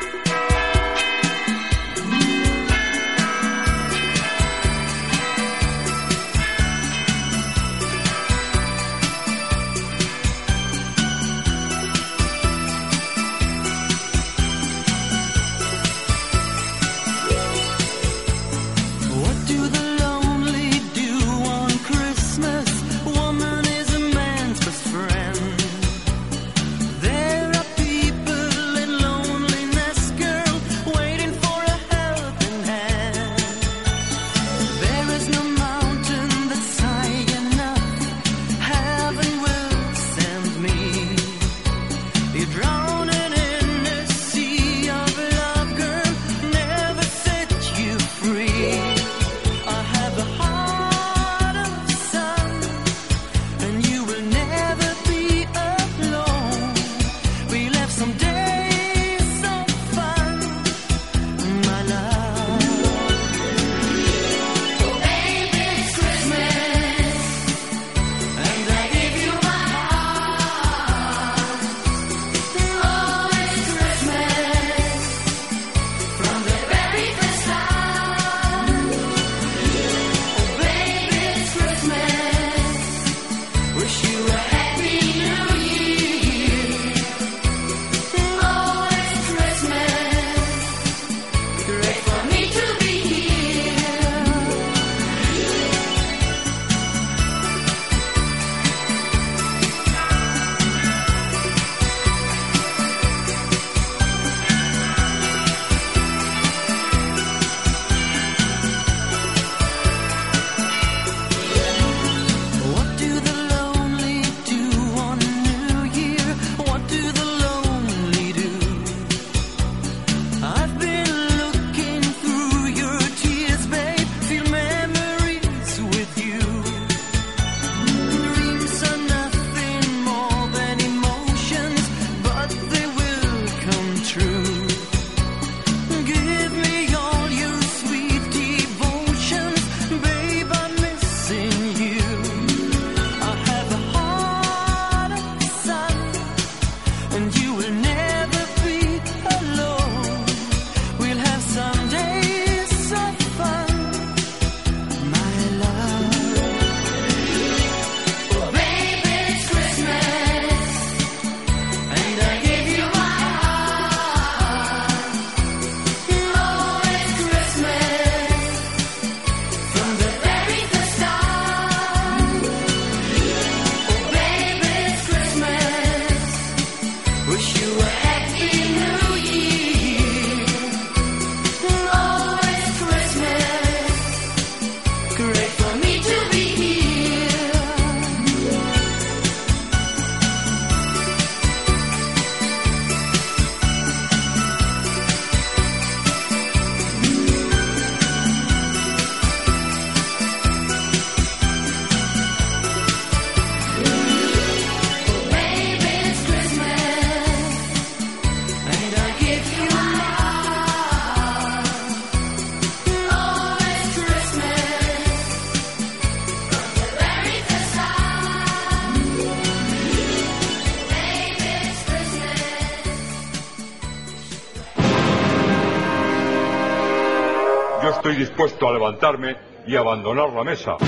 Estoy 228.16 228.28
dispuesto 228.28 228.68
a 228.70 228.72
levantarme 228.72 229.36
y 229.66 229.76
abandonar 229.76 230.30
la 230.30 230.42
mesa. 230.42 230.78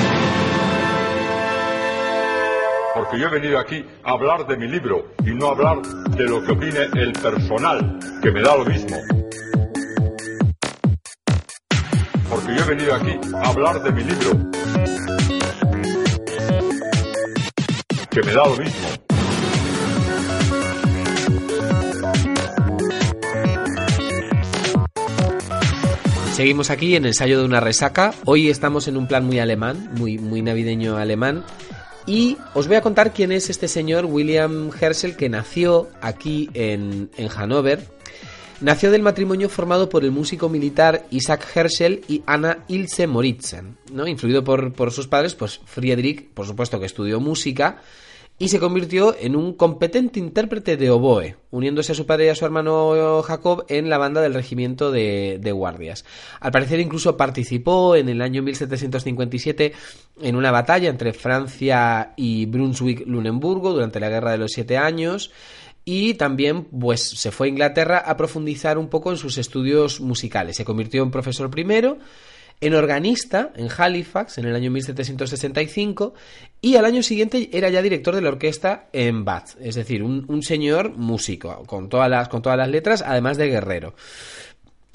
Porque 2.95 3.19
yo 3.19 3.27
he 3.27 3.31
venido 3.31 3.59
aquí 3.59 3.85
a 4.03 4.13
hablar 4.13 4.47
de 4.47 4.57
mi 4.57 4.67
libro 4.67 5.12
y 5.27 5.35
no 5.35 5.49
a 5.49 5.51
hablar 5.51 5.83
de 5.83 6.25
lo 6.25 6.43
que 6.43 6.53
opine 6.53 6.85
el 6.95 7.12
personal, 7.12 7.99
que 8.23 8.31
me 8.31 8.41
da 8.41 8.57
lo 8.57 8.64
mismo. 8.64 8.97
Porque 12.31 12.55
yo 12.57 12.64
he 12.64 12.67
venido 12.67 12.95
aquí 12.95 13.21
a 13.35 13.49
hablar 13.51 13.83
de 13.83 13.93
mi 13.93 14.05
libro, 14.05 14.31
que 18.11 18.23
me 18.23 18.33
da 18.33 18.47
lo 18.47 18.57
mismo. 18.57 19.08
Seguimos 26.38 26.70
aquí 26.70 26.94
en 26.94 27.05
ensayo 27.05 27.40
de 27.40 27.44
una 27.44 27.59
resaca. 27.59 28.14
Hoy 28.24 28.48
estamos 28.48 28.87
en 28.87 28.96
un 28.96 29.09
plan 29.09 29.27
muy 29.27 29.40
alemán, 29.40 29.90
muy, 29.96 30.18
muy 30.18 30.40
navideño 30.40 30.96
alemán. 30.96 31.44
Y 32.07 32.37
os 32.55 32.68
voy 32.68 32.77
a 32.77 32.81
contar 32.81 33.12
quién 33.12 33.33
es 33.33 33.51
este 33.51 33.66
señor 33.66 34.05
William 34.05 34.70
Herschel 34.70 35.16
que 35.16 35.29
nació 35.29 35.88
aquí 36.01 36.48
en, 36.55 37.11
en 37.16 37.27
Hannover. 37.27 37.85
Nació 38.61 38.92
del 38.92 39.03
matrimonio 39.03 39.48
formado 39.48 39.88
por 39.88 40.05
el 40.05 40.12
músico 40.12 40.48
militar 40.48 41.07
Isaac 41.11 41.44
Herschel 41.57 42.03
y 42.07 42.22
Anna 42.24 42.64
Ilse 42.68 43.09
Moritzen, 43.09 43.77
¿no? 43.92 44.07
Influido 44.07 44.44
por, 44.44 44.72
por 44.72 44.92
sus 44.92 45.09
padres, 45.09 45.35
pues 45.35 45.61
Friedrich, 45.64 46.29
por 46.35 46.46
supuesto 46.46 46.79
que 46.79 46.87
estudió 46.87 47.18
música, 47.18 47.83
y 48.38 48.48
se 48.48 48.61
convirtió 48.61 49.16
en 49.18 49.35
un 49.35 49.53
competente 49.55 50.20
intérprete 50.20 50.77
de 50.77 50.90
oboe, 50.90 51.37
uniéndose 51.51 51.92
a 51.92 51.94
su 51.94 52.07
padre 52.07 52.27
y 52.27 52.29
a 52.29 52.37
su 52.37 52.44
hermano 52.44 53.22
Jacob 53.22 53.64
en 53.68 53.90
la 53.90 53.98
banda 53.98 54.20
del 54.20 54.35
regimiento 54.35 54.92
de, 54.92 55.53
guardias. 55.53 56.05
Al 56.40 56.53
parecer 56.53 56.79
incluso 56.79 57.16
participó 57.16 57.96
en 57.96 58.09
el 58.09 58.22
año 58.22 58.42
1757 58.42 59.72
en 60.22 60.37
una 60.37 60.53
batalla 60.53 60.88
entre 60.88 61.12
Francia 61.12 62.12
y 62.16 62.46
Brunswick-Lunenburgo 62.46 63.72
durante 63.72 63.98
la 63.98 64.09
Guerra 64.09 64.33
de 64.33 64.38
los 64.38 64.53
Siete 64.53 64.77
Años 64.77 65.33
y 65.85 66.14
también 66.14 66.64
pues 66.64 67.03
se 67.03 67.33
fue 67.33 67.48
a 67.48 67.51
Inglaterra 67.51 67.98
a 67.98 68.16
profundizar 68.16 68.79
un 68.79 68.88
poco 68.88 69.11
en 69.11 69.16
sus 69.16 69.37
estudios 69.38 70.01
musicales. 70.01 70.57
Se 70.57 70.64
convirtió 70.64 71.03
en 71.03 71.11
profesor 71.11 71.51
primero 71.51 71.98
en 72.61 72.75
organista 72.75 73.53
en 73.57 73.68
Halifax 73.77 74.38
en 74.38 74.47
el 74.47 74.55
año 74.55 74.71
1765 74.71 76.14
y 76.61 76.77
al 76.77 76.85
año 76.85 77.03
siguiente 77.03 77.51
era 77.53 77.68
ya 77.71 77.83
director 77.83 78.14
de 78.14 78.23
la 78.23 78.31
orquesta 78.31 78.88
en 78.92 79.25
Bath, 79.25 79.57
es 79.61 79.77
decir, 79.77 80.03
un, 80.03 80.42
señor 80.42 80.97
músico 80.97 81.62
con 81.66 81.88
todas, 81.88 82.11
las, 82.11 82.29
con 82.29 82.42
todas 82.42 82.59
las 82.59 82.68
letras, 82.68 83.03
además 83.07 83.37
de 83.37 83.49
guerrero. 83.49 83.94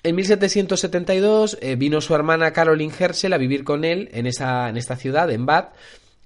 En 0.03 0.15
1772 0.15 1.57
eh, 1.61 1.75
vino 1.77 2.01
su 2.01 2.13
hermana 2.13 2.51
Caroline 2.51 2.93
Herschel 2.97 3.31
a 3.31 3.37
vivir 3.37 3.63
con 3.63 3.85
él 3.85 4.09
en, 4.11 4.27
esa, 4.27 4.67
en 4.67 4.75
esta 4.75 4.97
ciudad, 4.97 5.31
en 5.31 5.45
Bath, 5.45 5.73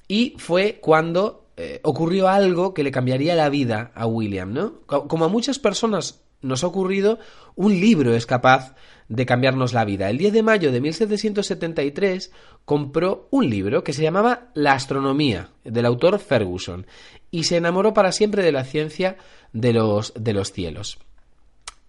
y 0.07 0.33
fue 0.37 0.79
cuando 0.81 1.45
eh, 1.57 1.79
ocurrió 1.83 2.27
algo 2.27 2.73
que 2.73 2.83
le 2.83 2.91
cambiaría 2.91 3.35
la 3.35 3.49
vida 3.49 3.91
a 3.93 4.07
William, 4.07 4.53
¿no? 4.53 4.79
Como 4.85 5.25
a 5.25 5.27
muchas 5.27 5.59
personas 5.59 6.21
nos 6.41 6.63
ha 6.63 6.67
ocurrido, 6.67 7.19
un 7.55 7.79
libro 7.79 8.15
es 8.15 8.25
capaz 8.25 8.75
de 9.09 9.25
cambiarnos 9.25 9.73
la 9.73 9.85
vida. 9.85 10.09
El 10.09 10.17
10 10.17 10.33
de 10.33 10.43
mayo 10.43 10.71
de 10.71 10.81
1773 10.81 12.31
compró 12.65 13.27
un 13.31 13.49
libro 13.49 13.83
que 13.83 13.93
se 13.93 14.03
llamaba 14.03 14.49
La 14.53 14.73
astronomía, 14.73 15.51
del 15.63 15.85
autor 15.85 16.19
Ferguson, 16.19 16.85
y 17.31 17.45
se 17.45 17.57
enamoró 17.57 17.93
para 17.93 18.11
siempre 18.11 18.43
de 18.43 18.51
la 18.51 18.65
ciencia 18.65 19.17
de 19.53 19.73
los, 19.73 20.13
de 20.15 20.33
los 20.33 20.51
cielos. 20.51 20.99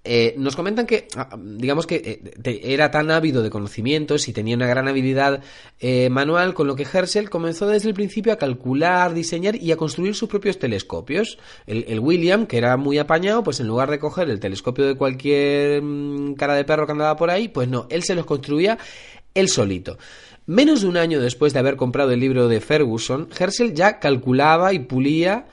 Eh, 0.04 0.34
nos 0.38 0.56
comentan 0.56 0.86
que, 0.86 1.08
digamos 1.36 1.86
que 1.86 2.22
eh, 2.44 2.60
era 2.64 2.90
tan 2.90 3.10
ávido 3.10 3.42
de 3.42 3.50
conocimientos 3.50 4.28
y 4.28 4.32
tenía 4.32 4.56
una 4.56 4.66
gran 4.66 4.88
habilidad 4.88 5.42
eh, 5.80 6.08
manual, 6.08 6.54
con 6.54 6.66
lo 6.66 6.76
que 6.76 6.86
Herschel 6.90 7.28
comenzó 7.28 7.66
desde 7.66 7.88
el 7.88 7.94
principio 7.94 8.32
a 8.32 8.36
calcular, 8.36 9.12
diseñar 9.12 9.56
y 9.56 9.72
a 9.72 9.76
construir 9.76 10.14
sus 10.14 10.28
propios 10.28 10.58
telescopios. 10.58 11.38
El, 11.66 12.00
William, 12.00 12.46
que 12.46 12.58
era 12.58 12.76
muy 12.76 12.98
apañado, 12.98 13.42
pues 13.42 13.60
en 13.60 13.66
lugar 13.66 13.90
de 13.90 13.98
coger 13.98 14.30
el 14.30 14.40
telescopio 14.40 14.86
de 14.86 14.94
cualquier 14.94 15.82
mmm, 15.82 16.34
cara 16.34 16.54
de 16.54 16.64
perro 16.64 16.86
que 16.86 16.92
andaba 16.92 17.16
por 17.16 17.30
ahí, 17.30 17.48
pues 17.48 17.68
no, 17.68 17.86
él 17.90 18.02
se 18.02 18.14
los 18.14 18.24
construía 18.24 18.78
él 19.34 19.48
solito. 19.48 19.98
Menos 20.46 20.80
de 20.80 20.88
un 20.88 20.96
año 20.96 21.20
después 21.20 21.52
de 21.52 21.58
haber 21.58 21.76
comprado 21.76 22.12
el 22.12 22.20
libro 22.20 22.48
de 22.48 22.62
Ferguson, 22.62 23.28
Herschel 23.38 23.74
ya 23.74 23.98
calculaba 23.98 24.72
y 24.72 24.78
pulía 24.78 25.46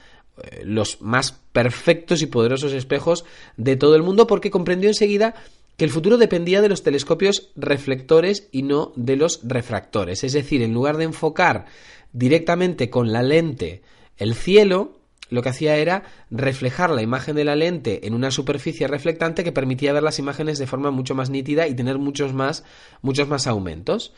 los 0.63 1.01
más 1.01 1.39
perfectos 1.51 2.21
y 2.21 2.25
poderosos 2.25 2.73
espejos 2.73 3.25
de 3.57 3.75
todo 3.75 3.95
el 3.95 4.03
mundo 4.03 4.27
porque 4.27 4.51
comprendió 4.51 4.89
enseguida 4.89 5.35
que 5.77 5.85
el 5.85 5.91
futuro 5.91 6.17
dependía 6.17 6.61
de 6.61 6.69
los 6.69 6.83
telescopios 6.83 7.51
reflectores 7.55 8.47
y 8.51 8.63
no 8.63 8.93
de 8.95 9.17
los 9.17 9.41
refractores. 9.43 10.23
Es 10.23 10.33
decir, 10.33 10.61
en 10.61 10.73
lugar 10.73 10.97
de 10.97 11.05
enfocar 11.05 11.65
directamente 12.13 12.89
con 12.89 13.11
la 13.11 13.23
lente 13.23 13.81
el 14.17 14.35
cielo, 14.35 14.99
lo 15.29 15.41
que 15.41 15.49
hacía 15.49 15.75
era 15.77 16.03
reflejar 16.31 16.91
la 16.91 17.01
imagen 17.01 17.35
de 17.35 17.43
la 17.43 17.55
lente 17.55 18.07
en 18.07 18.13
una 18.13 18.31
superficie 18.31 18.87
reflectante 18.87 19.43
que 19.43 19.51
permitía 19.51 19.91
ver 19.91 20.03
las 20.03 20.19
imágenes 20.19 20.59
de 20.59 20.67
forma 20.67 20.91
mucho 20.91 21.15
más 21.15 21.29
nítida 21.29 21.67
y 21.67 21.75
tener 21.75 21.97
muchos 21.97 22.33
más, 22.33 22.63
muchos 23.01 23.27
más 23.27 23.47
aumentos. 23.47 24.13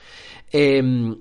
Eh, 0.52 1.16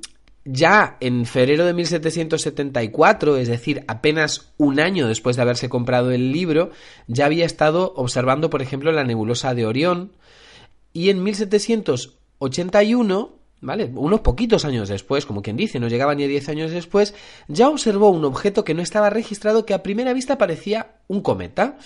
ya 0.47 0.97
en 1.01 1.27
febrero 1.27 1.67
de 1.67 1.75
1774, 1.75 3.37
es 3.37 3.49
decir, 3.49 3.85
apenas 3.89 4.55
un 4.57 4.81
año 4.81 5.09
después 5.09 5.37
de 5.37 5.43
haberse 5.43 5.69
comprado 5.69 6.13
el 6.13 6.33
libro, 6.33 6.71
ya 7.09 7.27
había 7.27 7.45
estado 7.45 7.93
observando, 7.97 8.49
por 8.49 8.63
ejemplo, 8.63 8.93
la 8.93 9.05
nebulosa 9.05 9.55
de 9.55 9.67
Orión. 9.67 10.13
Y 10.93 11.11
en 11.11 11.21
1781, 11.23 13.37
¿vale? 13.61 13.91
Unos 13.95 14.21
poquitos 14.21 14.65
años 14.65 14.89
después, 14.89 15.27
como 15.27 15.43
quien 15.43 15.57
dice, 15.57 15.81
no 15.81 15.89
llegaba 15.89 16.15
ni 16.15 16.23
a 16.25 16.29
10 16.29 16.49
años 16.49 16.71
después, 16.71 17.15
ya 17.49 17.69
observó 17.69 18.11
un 18.11 18.25
objeto 18.25 18.65
que 18.65 18.75
no 18.75 18.83
estaba 18.83 19.11
registrado 19.11 19.67
que 19.67 19.75
a 19.75 19.83
primera 19.83 20.13
vista 20.13 20.39
parecía 20.39 20.99
un 21.09 21.21
cometa. 21.21 21.77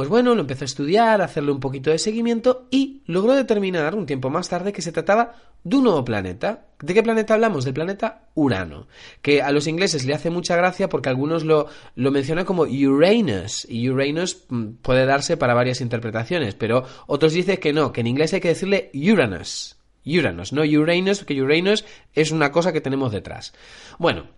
Pues 0.00 0.08
bueno, 0.08 0.34
lo 0.34 0.40
empezó 0.40 0.64
a 0.64 0.72
estudiar, 0.72 1.20
a 1.20 1.26
hacerle 1.26 1.52
un 1.52 1.60
poquito 1.60 1.90
de 1.90 1.98
seguimiento 1.98 2.66
y 2.70 3.02
logró 3.04 3.34
determinar 3.34 3.94
un 3.94 4.06
tiempo 4.06 4.30
más 4.30 4.48
tarde 4.48 4.72
que 4.72 4.80
se 4.80 4.92
trataba 4.92 5.34
de 5.62 5.76
un 5.76 5.84
nuevo 5.84 6.02
planeta. 6.06 6.68
¿De 6.80 6.94
qué 6.94 7.02
planeta 7.02 7.34
hablamos? 7.34 7.66
Del 7.66 7.74
planeta 7.74 8.22
Urano, 8.34 8.86
que 9.20 9.42
a 9.42 9.52
los 9.52 9.66
ingleses 9.66 10.06
le 10.06 10.14
hace 10.14 10.30
mucha 10.30 10.56
gracia 10.56 10.88
porque 10.88 11.10
algunos 11.10 11.44
lo, 11.44 11.66
lo 11.96 12.10
mencionan 12.10 12.46
como 12.46 12.62
Uranus, 12.62 13.66
y 13.68 13.90
Uranus 13.90 14.44
mm, 14.48 14.68
puede 14.80 15.04
darse 15.04 15.36
para 15.36 15.52
varias 15.52 15.82
interpretaciones, 15.82 16.54
pero 16.54 16.82
otros 17.06 17.34
dicen 17.34 17.58
que 17.58 17.74
no, 17.74 17.92
que 17.92 18.00
en 18.00 18.06
inglés 18.06 18.32
hay 18.32 18.40
que 18.40 18.48
decirle 18.48 18.90
Uranus. 18.94 19.76
Uranus, 20.06 20.54
no 20.54 20.62
Uranus, 20.62 21.18
porque 21.18 21.42
Uranus 21.42 21.84
es 22.14 22.30
una 22.30 22.50
cosa 22.52 22.72
que 22.72 22.80
tenemos 22.80 23.12
detrás. 23.12 23.52
Bueno, 23.98 24.28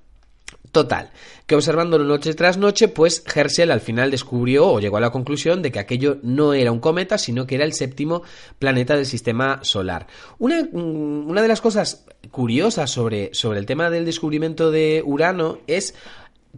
Total, 0.72 1.10
que 1.46 1.54
observándolo 1.54 2.04
noche 2.04 2.32
tras 2.32 2.56
noche, 2.56 2.88
pues 2.88 3.22
Herschel 3.32 3.70
al 3.70 3.82
final 3.82 4.10
descubrió 4.10 4.68
o 4.68 4.80
llegó 4.80 4.96
a 4.96 5.00
la 5.00 5.10
conclusión 5.10 5.60
de 5.60 5.70
que 5.70 5.78
aquello 5.78 6.16
no 6.22 6.54
era 6.54 6.72
un 6.72 6.80
cometa, 6.80 7.18
sino 7.18 7.46
que 7.46 7.56
era 7.56 7.66
el 7.66 7.74
séptimo 7.74 8.22
planeta 8.58 8.96
del 8.96 9.04
sistema 9.04 9.60
solar. 9.62 10.06
Una, 10.38 10.66
una 10.72 11.42
de 11.42 11.48
las 11.48 11.60
cosas 11.60 12.06
curiosas 12.30 12.90
sobre, 12.90 13.34
sobre 13.34 13.58
el 13.58 13.66
tema 13.66 13.90
del 13.90 14.06
descubrimiento 14.06 14.70
de 14.70 15.02
Urano 15.04 15.58
es 15.66 15.94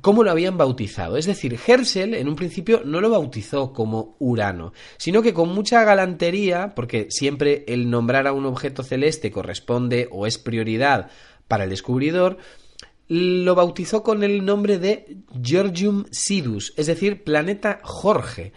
cómo 0.01 0.23
lo 0.23 0.31
habían 0.31 0.57
bautizado. 0.57 1.17
Es 1.17 1.27
decir, 1.27 1.59
Herschel 1.67 2.15
en 2.15 2.29
un 2.29 2.37
principio 2.37 2.83
no 2.85 3.01
lo 3.01 3.11
bautizó 3.11 3.73
como 3.73 4.15
Urano, 4.21 4.73
sino 4.97 5.23
que 5.23 5.35
con 5.35 5.49
mucha 5.49 5.83
galantería, 5.83 6.73
porque 6.77 7.09
siempre 7.11 7.65
el 7.67 7.91
nombrar 7.91 8.29
a 8.29 8.33
un 8.33 8.47
objeto 8.47 8.85
celeste 8.85 9.33
corresponde 9.33 10.09
o 10.13 10.29
es 10.29 10.39
prioridad 10.39 11.11
para 11.49 11.65
el 11.65 11.71
descubridor, 11.71 12.39
lo 13.09 13.55
bautizó 13.55 14.03
con 14.03 14.23
el 14.23 14.45
nombre 14.45 14.79
de 14.79 15.19
Georgium 15.43 16.05
Sidus, 16.11 16.73
es 16.77 16.87
decir, 16.87 17.23
planeta 17.25 17.81
Jorge, 17.83 18.53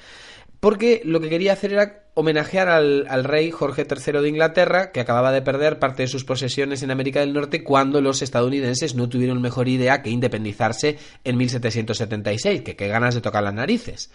porque 0.59 1.01
lo 1.03 1.19
que 1.19 1.29
quería 1.29 1.53
hacer 1.53 1.73
era 1.73 2.07
homenajear 2.13 2.67
al, 2.67 3.05
al, 3.09 3.23
rey 3.23 3.51
Jorge 3.51 3.85
III 3.87 4.21
de 4.21 4.29
Inglaterra, 4.29 4.91
que 4.91 4.99
acababa 4.99 5.31
de 5.31 5.43
perder 5.43 5.77
parte 5.77 6.01
de 6.01 6.07
sus 6.07 6.25
posesiones 6.25 6.81
en 6.81 6.89
América 6.89 7.19
del 7.19 7.31
Norte 7.31 7.63
cuando 7.63 8.01
los 8.01 8.23
estadounidenses 8.23 8.95
no 8.95 9.07
tuvieron 9.07 9.39
mejor 9.39 9.67
idea 9.67 10.01
que 10.01 10.09
independizarse 10.09 10.97
en 11.23 11.37
1776, 11.37 12.63
que 12.63 12.75
qué 12.75 12.87
ganas 12.87 13.13
de 13.13 13.21
tocar 13.21 13.43
las 13.43 13.53
narices. 13.53 14.09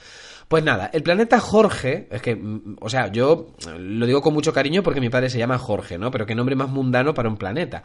Pues 0.49 0.65
nada, 0.65 0.91
el 0.93 1.05
planeta 1.05 1.39
Jorge, 1.39 2.09
es 2.11 2.21
que, 2.21 2.37
o 2.81 2.91
sea, 2.91 3.11
yo 3.13 3.55
lo 3.79 4.07
digo 4.07 4.21
con 4.21 4.35
mucho 4.35 4.53
cariño 4.53 4.83
porque 4.83 5.01
mi 5.01 5.09
padre 5.09 5.31
se 5.31 5.39
llama 5.39 5.57
Jorge, 5.57 5.97
¿no? 5.97 6.11
Pero 6.11 6.27
qué 6.27 6.35
nombre 6.35 6.57
más 6.57 6.69
mundano 6.69 7.15
para 7.15 7.29
un 7.29 7.37
planeta. 7.37 7.85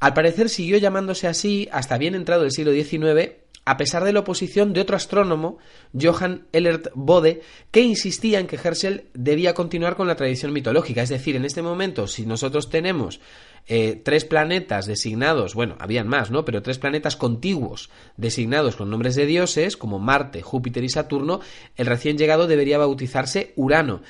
Al 0.00 0.14
parecer 0.14 0.48
siguió 0.48 0.78
llamándose 0.78 1.28
así 1.28 1.68
hasta 1.70 1.98
bien 1.98 2.14
entrado 2.14 2.44
el 2.44 2.50
siglo 2.50 2.72
XIX, 2.72 3.32
a 3.66 3.76
pesar 3.76 4.02
de 4.02 4.14
la 4.14 4.20
oposición 4.20 4.72
de 4.72 4.80
otro 4.80 4.96
astrónomo, 4.96 5.58
Johann 5.92 6.46
Elert 6.52 6.88
Bode, 6.94 7.42
que 7.70 7.82
insistía 7.82 8.40
en 8.40 8.46
que 8.46 8.56
Herschel 8.56 9.04
debía 9.12 9.52
continuar 9.52 9.96
con 9.96 10.08
la 10.08 10.16
tradición 10.16 10.54
mitológica. 10.54 11.02
Es 11.02 11.10
decir, 11.10 11.36
en 11.36 11.44
este 11.44 11.60
momento, 11.60 12.06
si 12.06 12.24
nosotros 12.24 12.70
tenemos 12.70 13.20
eh, 13.66 14.00
tres 14.02 14.24
planetas 14.24 14.86
designados, 14.86 15.54
bueno, 15.54 15.76
habían 15.78 16.08
más, 16.08 16.30
¿no? 16.30 16.46
Pero 16.46 16.62
tres 16.62 16.78
planetas 16.78 17.16
contiguos 17.16 17.90
designados 18.16 18.76
con 18.76 18.88
nombres 18.88 19.14
de 19.14 19.26
dioses, 19.26 19.76
como 19.76 19.98
Marte, 19.98 20.40
Júpiter 20.40 20.82
y 20.82 20.88
Saturno, 20.88 21.40
el 21.76 21.86
recién 21.86 22.16
llegado 22.16 22.46
debería 22.46 22.78
bautizarse 22.78 23.52
Urano. 23.56 24.00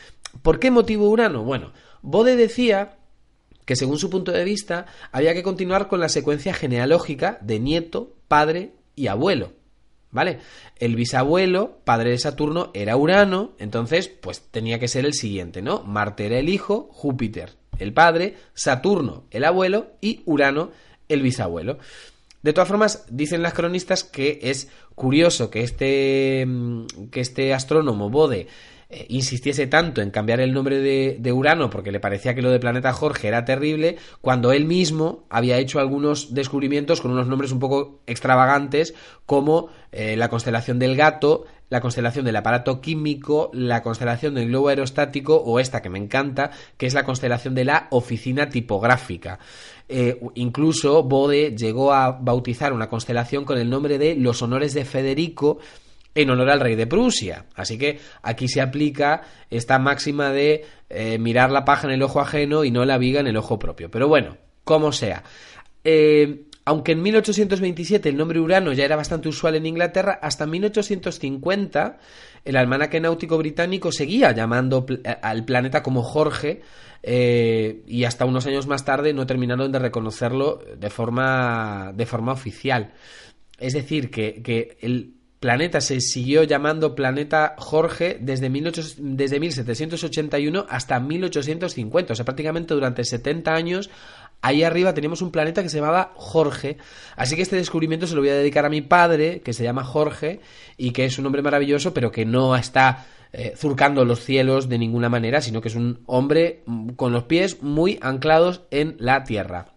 ¿Por 0.43 0.61
qué 0.61 0.71
motivo 0.71 1.09
Urano? 1.11 1.43
Bueno, 1.43 1.73
Bode 2.03 2.37
decía 2.37 3.00
que 3.71 3.77
según 3.77 4.01
su 4.01 4.11
punto 4.11 4.33
de 4.33 4.43
vista 4.43 4.87
había 5.13 5.33
que 5.33 5.45
continuar 5.45 5.87
con 5.87 6.01
la 6.01 6.09
secuencia 6.09 6.53
genealógica 6.53 7.39
de 7.41 7.61
nieto, 7.61 8.17
padre 8.27 8.73
y 8.97 9.07
abuelo. 9.07 9.53
¿Vale? 10.11 10.41
El 10.75 10.97
bisabuelo, 10.97 11.79
padre 11.85 12.11
de 12.11 12.19
Saturno, 12.19 12.73
era 12.75 12.97
Urano, 12.97 13.53
entonces, 13.61 14.09
pues 14.09 14.41
tenía 14.41 14.81
que 14.81 14.89
ser 14.89 15.05
el 15.05 15.15
siguiente, 15.15 15.63
¿no? 15.63 15.85
Marte 15.85 16.27
era 16.27 16.41
el 16.41 16.49
hijo, 16.49 16.89
Júpiter 16.91 17.53
el 17.79 17.93
padre, 17.93 18.35
Saturno 18.55 19.27
el 19.31 19.45
abuelo 19.45 19.93
y 20.01 20.23
Urano 20.27 20.73
el 21.09 21.23
bisabuelo. 21.23 21.79
De 22.43 22.53
todas 22.53 22.67
formas, 22.67 23.07
dicen 23.09 23.41
las 23.41 23.55
cronistas 23.55 24.03
que 24.03 24.41
es 24.43 24.69
curioso 24.97 25.49
que 25.49 25.63
este, 25.63 26.45
mm, 26.45 26.87
que 27.13 27.21
este 27.21 27.55
astrónomo 27.55 28.11
Bode 28.11 28.49
eh, 28.93 29.07
insistiese 29.09 29.69
tanto 29.69 30.03
en 30.03 30.11
cambiar 30.11 30.41
el 30.41 30.53
nombre 30.53 30.81
de, 30.81 31.33
Urano 31.33 31.71
porque 31.71 31.93
le 31.93 32.01
parecía 32.01 32.35
que 32.35 32.43
lo 32.43 32.51
de 32.51 32.59
planeta 32.59 32.93
Jorge 32.93 33.29
era 33.29 33.45
terrible, 33.45 33.99
cuando 34.21 34.51
él 34.51 34.65
mismo 34.65 35.27
había 35.31 35.59
hecho 35.59 35.79
algunos 35.79 36.35
descubrimientos 36.35 37.01
con 37.01 37.13
unos 37.13 37.29
nombres 37.29 37.53
un 37.53 37.61
poco 37.61 38.01
extravagantes, 38.09 38.93
como 39.27 39.69
eh, 39.93 40.17
la 40.17 40.29
constelación 40.29 40.81
del 40.81 40.97
gato, 40.97 41.45
la 41.69 41.81
constelación 41.81 42.25
del 42.25 42.35
aparato 42.35 42.81
químico, 42.81 43.53
la 43.55 43.81
constelación 43.81 44.35
del 44.35 44.49
globo 44.49 44.71
aerostático 44.71 45.37
o 45.37 45.61
esta 45.61 45.83
que 45.83 45.89
me 45.89 46.01
encanta, 46.01 46.51
que 46.77 46.87
es 46.87 46.95
la 46.95 47.05
constelación 47.05 47.55
de 47.55 47.67
la 47.67 47.87
oficina 47.93 48.49
tipográfica. 48.49 49.39
Eh, 49.89 50.21
incluso 50.35 51.05
Bode 51.05 51.55
llegó 51.57 51.93
a 51.93 52.11
bautizar 52.11 52.73
una 52.73 52.89
constelación 52.89 53.45
con 53.45 53.57
el 53.57 53.71
nombre 53.71 53.99
de 53.99 54.17
Los 54.17 54.43
Honores 54.43 54.75
de 54.75 54.85
Federico 54.85 55.61
en 56.15 56.31
honor 56.31 56.51
al 56.51 56.61
rey 56.61 56.75
de 56.77 56.87
Prusia. 56.87 57.47
Así 57.55 57.79
que 57.79 58.01
aquí 58.23 58.49
se 58.49 58.61
aplica 58.61 59.23
esta 59.51 59.79
máxima 59.79 60.31
de 60.31 60.65
eh, 60.89 61.19
mirar 61.19 61.51
la 61.51 61.65
paja 61.65 61.87
en 61.87 61.95
el 61.95 62.03
ojo 62.03 62.21
ajeno 62.21 62.65
y 62.65 62.71
no 62.71 62.85
la 62.85 62.99
viga 62.99 63.21
en 63.21 63.27
el 63.29 63.37
ojo 63.37 63.59
propio. 63.59 63.91
Pero 63.91 64.09
bueno, 64.09 64.37
como 64.65 64.93
sea. 64.93 65.23
Eh, 65.85 66.43
aunque 66.65 66.93
en 66.93 67.03
1827 67.03 68.09
el 68.11 68.17
nombre 68.17 68.39
Urano 68.39 68.73
ya 68.73 68.85
era 68.85 68.95
bastante 68.97 69.29
usual 69.29 69.55
en 69.57 69.67
Inglaterra, 69.67 70.19
hasta 70.23 70.47
1850 70.47 71.99
el 72.45 72.57
almanaque 72.57 73.01
náutico 73.01 73.37
británico 73.39 73.93
seguía 73.93 74.33
llamando 74.33 74.87
pl- 74.87 75.01
al 75.23 75.45
planeta 75.45 75.83
como 75.83 76.03
Jorge 76.03 76.61
eh, 77.03 77.83
y 77.87 78.05
hasta 78.05 78.25
unos 78.25 78.47
años 78.47 78.67
más 78.67 78.85
tarde 78.85 79.13
no 79.13 79.27
terminaron 79.27 79.73
de 79.73 79.79
reconocerlo 79.79 80.63
de 80.77 80.91
forma, 80.91 81.93
de 81.95 82.07
forma 82.07 82.33
oficial. 82.33 82.93
Es 83.59 83.73
decir, 83.75 84.11
que, 84.11 84.43
que 84.43 84.79
el 84.81 85.15
planeta 85.41 85.81
se 85.81 86.01
siguió 86.01 86.45
llamando 86.45 86.95
planeta 86.95 87.55
Jorge 87.59 88.19
desde, 88.21 88.51
1800 88.51 89.17
desde 89.17 89.41
1781 89.41 90.67
hasta 90.69 91.01
1850, 91.01 92.13
o 92.13 92.17
sea, 92.17 92.25
prácticamente 92.25 92.75
durante 92.75 93.05
70 93.05 93.55
años 93.55 93.91
ahí 94.43 94.63
arriba 94.63 94.95
teníamos 94.95 95.23
un 95.23 95.31
planeta 95.31 95.63
que 95.63 95.69
se 95.69 95.79
llamaba 95.79 96.13
Jorge. 96.15 96.79
Así 97.17 97.37
que 97.37 97.43
este 97.43 97.57
descubrimiento 97.57 98.07
se 98.07 98.15
lo 98.15 98.21
voy 98.21 98.31
a 98.31 98.35
dedicar 98.35 98.65
a 98.65 98.71
mi 98.71 98.83
padre, 98.83 99.41
que 99.41 99.53
se 99.53 99.65
llama 99.65 99.85
Jorge, 99.85 100.41
y 100.77 100.93
que 100.93 101.05
es 101.05 101.19
un 101.19 101.27
hombre 101.27 101.43
maravilloso, 101.43 101.93
pero 101.93 102.11
que 102.11 102.25
no 102.25 102.57
está 102.57 103.07
eh, 103.33 103.55
zurcando 103.57 104.05
los 104.05 104.21
cielos 104.25 104.69
de 104.69 104.79
ninguna 104.79 105.09
manera, 105.09 105.41
sino 105.41 105.61
que 105.61 105.69
es 105.69 105.75
un 105.75 106.01
hombre 106.07 106.63
mm, 106.67 106.91
con 106.91 107.13
los 107.13 107.25
pies 107.25 107.63
muy 107.63 107.99
anclados 108.03 108.63
en 108.71 108.97
la 108.99 109.25
tierra. 109.25 109.73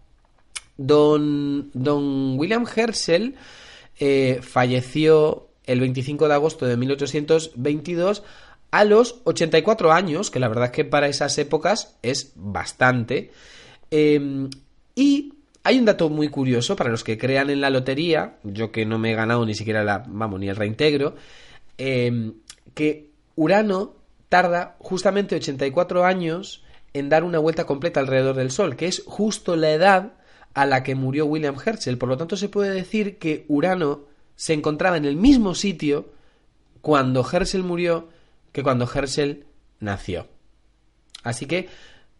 Don, 0.76 1.70
don 1.72 2.38
William 2.38 2.64
Herschel 2.74 3.36
eh, 4.00 4.40
falleció 4.42 5.43
el 5.66 5.80
25 5.80 6.28
de 6.28 6.34
agosto 6.34 6.66
de 6.66 6.76
1822 6.76 8.22
a 8.70 8.84
los 8.84 9.20
84 9.24 9.92
años, 9.92 10.30
que 10.30 10.40
la 10.40 10.48
verdad 10.48 10.66
es 10.66 10.70
que 10.72 10.84
para 10.84 11.08
esas 11.08 11.38
épocas 11.38 11.96
es 12.02 12.32
bastante. 12.34 13.30
Eh, 13.90 14.48
y 14.94 15.34
hay 15.62 15.78
un 15.78 15.84
dato 15.84 16.10
muy 16.10 16.28
curioso 16.28 16.76
para 16.76 16.90
los 16.90 17.04
que 17.04 17.16
crean 17.16 17.50
en 17.50 17.60
la 17.60 17.70
lotería, 17.70 18.36
yo 18.42 18.70
que 18.70 18.84
no 18.84 18.98
me 18.98 19.12
he 19.12 19.14
ganado 19.14 19.46
ni 19.46 19.54
siquiera 19.54 19.82
la, 19.82 20.04
vamos, 20.06 20.38
ni 20.40 20.48
el 20.48 20.56
reintegro, 20.56 21.14
eh, 21.78 22.32
que 22.74 23.10
Urano 23.36 23.94
tarda 24.28 24.76
justamente 24.78 25.36
84 25.36 26.04
años 26.04 26.64
en 26.92 27.08
dar 27.08 27.24
una 27.24 27.38
vuelta 27.38 27.64
completa 27.66 28.00
alrededor 28.00 28.36
del 28.36 28.50
Sol, 28.50 28.76
que 28.76 28.86
es 28.86 29.02
justo 29.06 29.56
la 29.56 29.72
edad 29.72 30.12
a 30.52 30.66
la 30.66 30.82
que 30.82 30.94
murió 30.94 31.26
William 31.26 31.56
Herschel. 31.64 31.98
Por 31.98 32.08
lo 32.08 32.16
tanto, 32.16 32.36
se 32.36 32.48
puede 32.48 32.70
decir 32.70 33.18
que 33.18 33.44
Urano 33.48 34.04
se 34.36 34.52
encontraba 34.52 34.96
en 34.96 35.04
el 35.04 35.16
mismo 35.16 35.54
sitio 35.54 36.12
cuando 36.80 37.26
Herschel 37.30 37.62
murió 37.62 38.08
que 38.52 38.62
cuando 38.62 38.88
Herschel 38.92 39.46
nació. 39.80 40.28
Así 41.22 41.46
que 41.46 41.68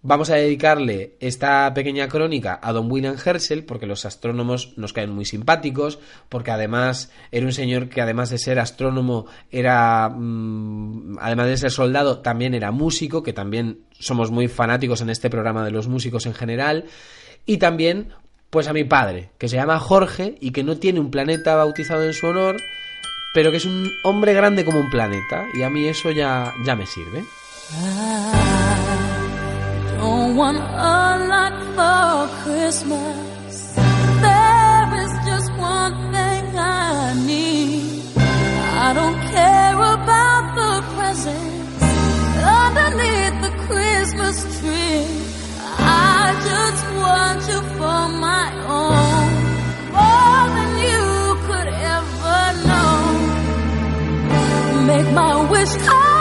vamos 0.07 0.29
a 0.29 0.37
dedicarle 0.37 1.17
esta 1.21 1.73
pequeña 1.73 2.09
crónica 2.09 2.61
a 2.63 2.73
don 2.73 2.91
William 2.91 3.17
Herschel 3.25 3.65
porque 3.65 3.87
los 3.87 4.05
astrónomos 4.05 4.75
nos 4.77 4.93
caen 4.93 5.11
muy 5.11 5.25
simpáticos, 5.25 5.99
porque 6.29 6.51
además 6.51 7.11
era 7.33 7.47
un 7.47 7.53
señor 7.53 7.89
que 7.89 8.03
además 8.03 8.31
de 8.31 8.39
ser 8.39 8.59
astrónomo 8.59 9.27
era, 9.51 10.11
mmm, 10.11 11.19
además 11.21 11.47
de 11.49 11.57
ser 11.57 11.71
soldado, 11.71 12.19
también 12.19 12.55
era 12.55 12.71
músico, 12.71 13.23
que 13.23 13.33
también 13.33 13.81
somos 13.99 14.31
muy 14.31 14.49
fanáticos 14.49 15.01
en 15.01 15.11
este 15.11 15.31
programa 15.31 15.65
de 15.65 15.71
los 15.71 15.89
músicos 15.89 16.27
en 16.27 16.35
general, 16.35 16.85
y 17.47 17.57
también 17.57 18.09
pues 18.55 18.69
a 18.69 18.73
mi 18.73 18.85
padre, 18.85 19.31
que 19.37 19.49
se 19.49 19.57
llama 19.57 19.81
Jorge 19.81 20.37
y 20.41 20.53
que 20.53 20.63
no 20.63 20.77
tiene 20.77 21.01
un 21.01 21.11
planeta 21.11 21.57
bautizado 21.57 22.05
en 22.05 22.13
su 22.13 22.29
honor, 22.29 22.63
pero 23.35 23.51
que 23.51 23.57
es 23.57 23.65
un 23.65 23.91
hombre 24.05 24.33
grande 24.33 24.65
como 24.65 24.79
un 24.79 24.89
planeta, 24.91 25.45
y 25.55 25.65
a 25.65 25.71
mí 25.71 25.89
eso 25.89 26.13
ya, 26.13 26.55
ya 26.65 26.77
me 26.77 26.87
sirve. 26.87 27.25
My 55.15 55.49
wish 55.49 55.77
come 55.77 56.14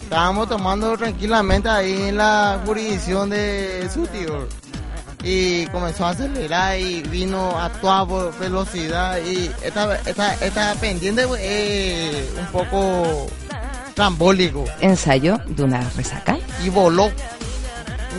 Estábamos 0.00 0.48
tomando 0.48 0.96
tranquilamente 0.96 1.68
ahí 1.68 2.08
en 2.08 2.16
la 2.16 2.60
jurisdicción 2.64 3.30
de 3.30 3.88
su 3.92 4.06
tío. 4.06 4.46
Y 5.24 5.66
comenzó 5.66 6.06
a 6.06 6.10
acelerar 6.10 6.78
y 6.78 7.02
vino 7.02 7.58
a 7.58 7.68
toda 7.70 8.04
velocidad. 8.38 9.18
Y 9.26 9.50
esta, 9.64 9.96
esta, 10.06 10.34
esta 10.34 10.74
pendiente 10.74 11.26
es 11.40 12.38
un 12.38 12.46
poco 12.52 13.26
trambólico. 13.94 14.64
Ensayo 14.80 15.38
de 15.46 15.64
una 15.64 15.80
resaca. 15.96 16.38
Y 16.64 16.68
voló. 16.68 17.10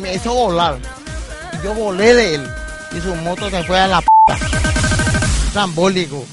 Me 0.02 0.16
hizo 0.16 0.34
volar. 0.34 0.78
Yo 1.64 1.74
volé 1.74 2.14
de 2.14 2.36
él. 2.36 2.48
Y 2.92 3.00
su 3.00 3.16
moto 3.16 3.50
se 3.50 3.64
fue 3.64 3.80
a 3.80 3.88
la 3.88 4.02
p. 4.02 4.08
Trambólico. 5.54 6.26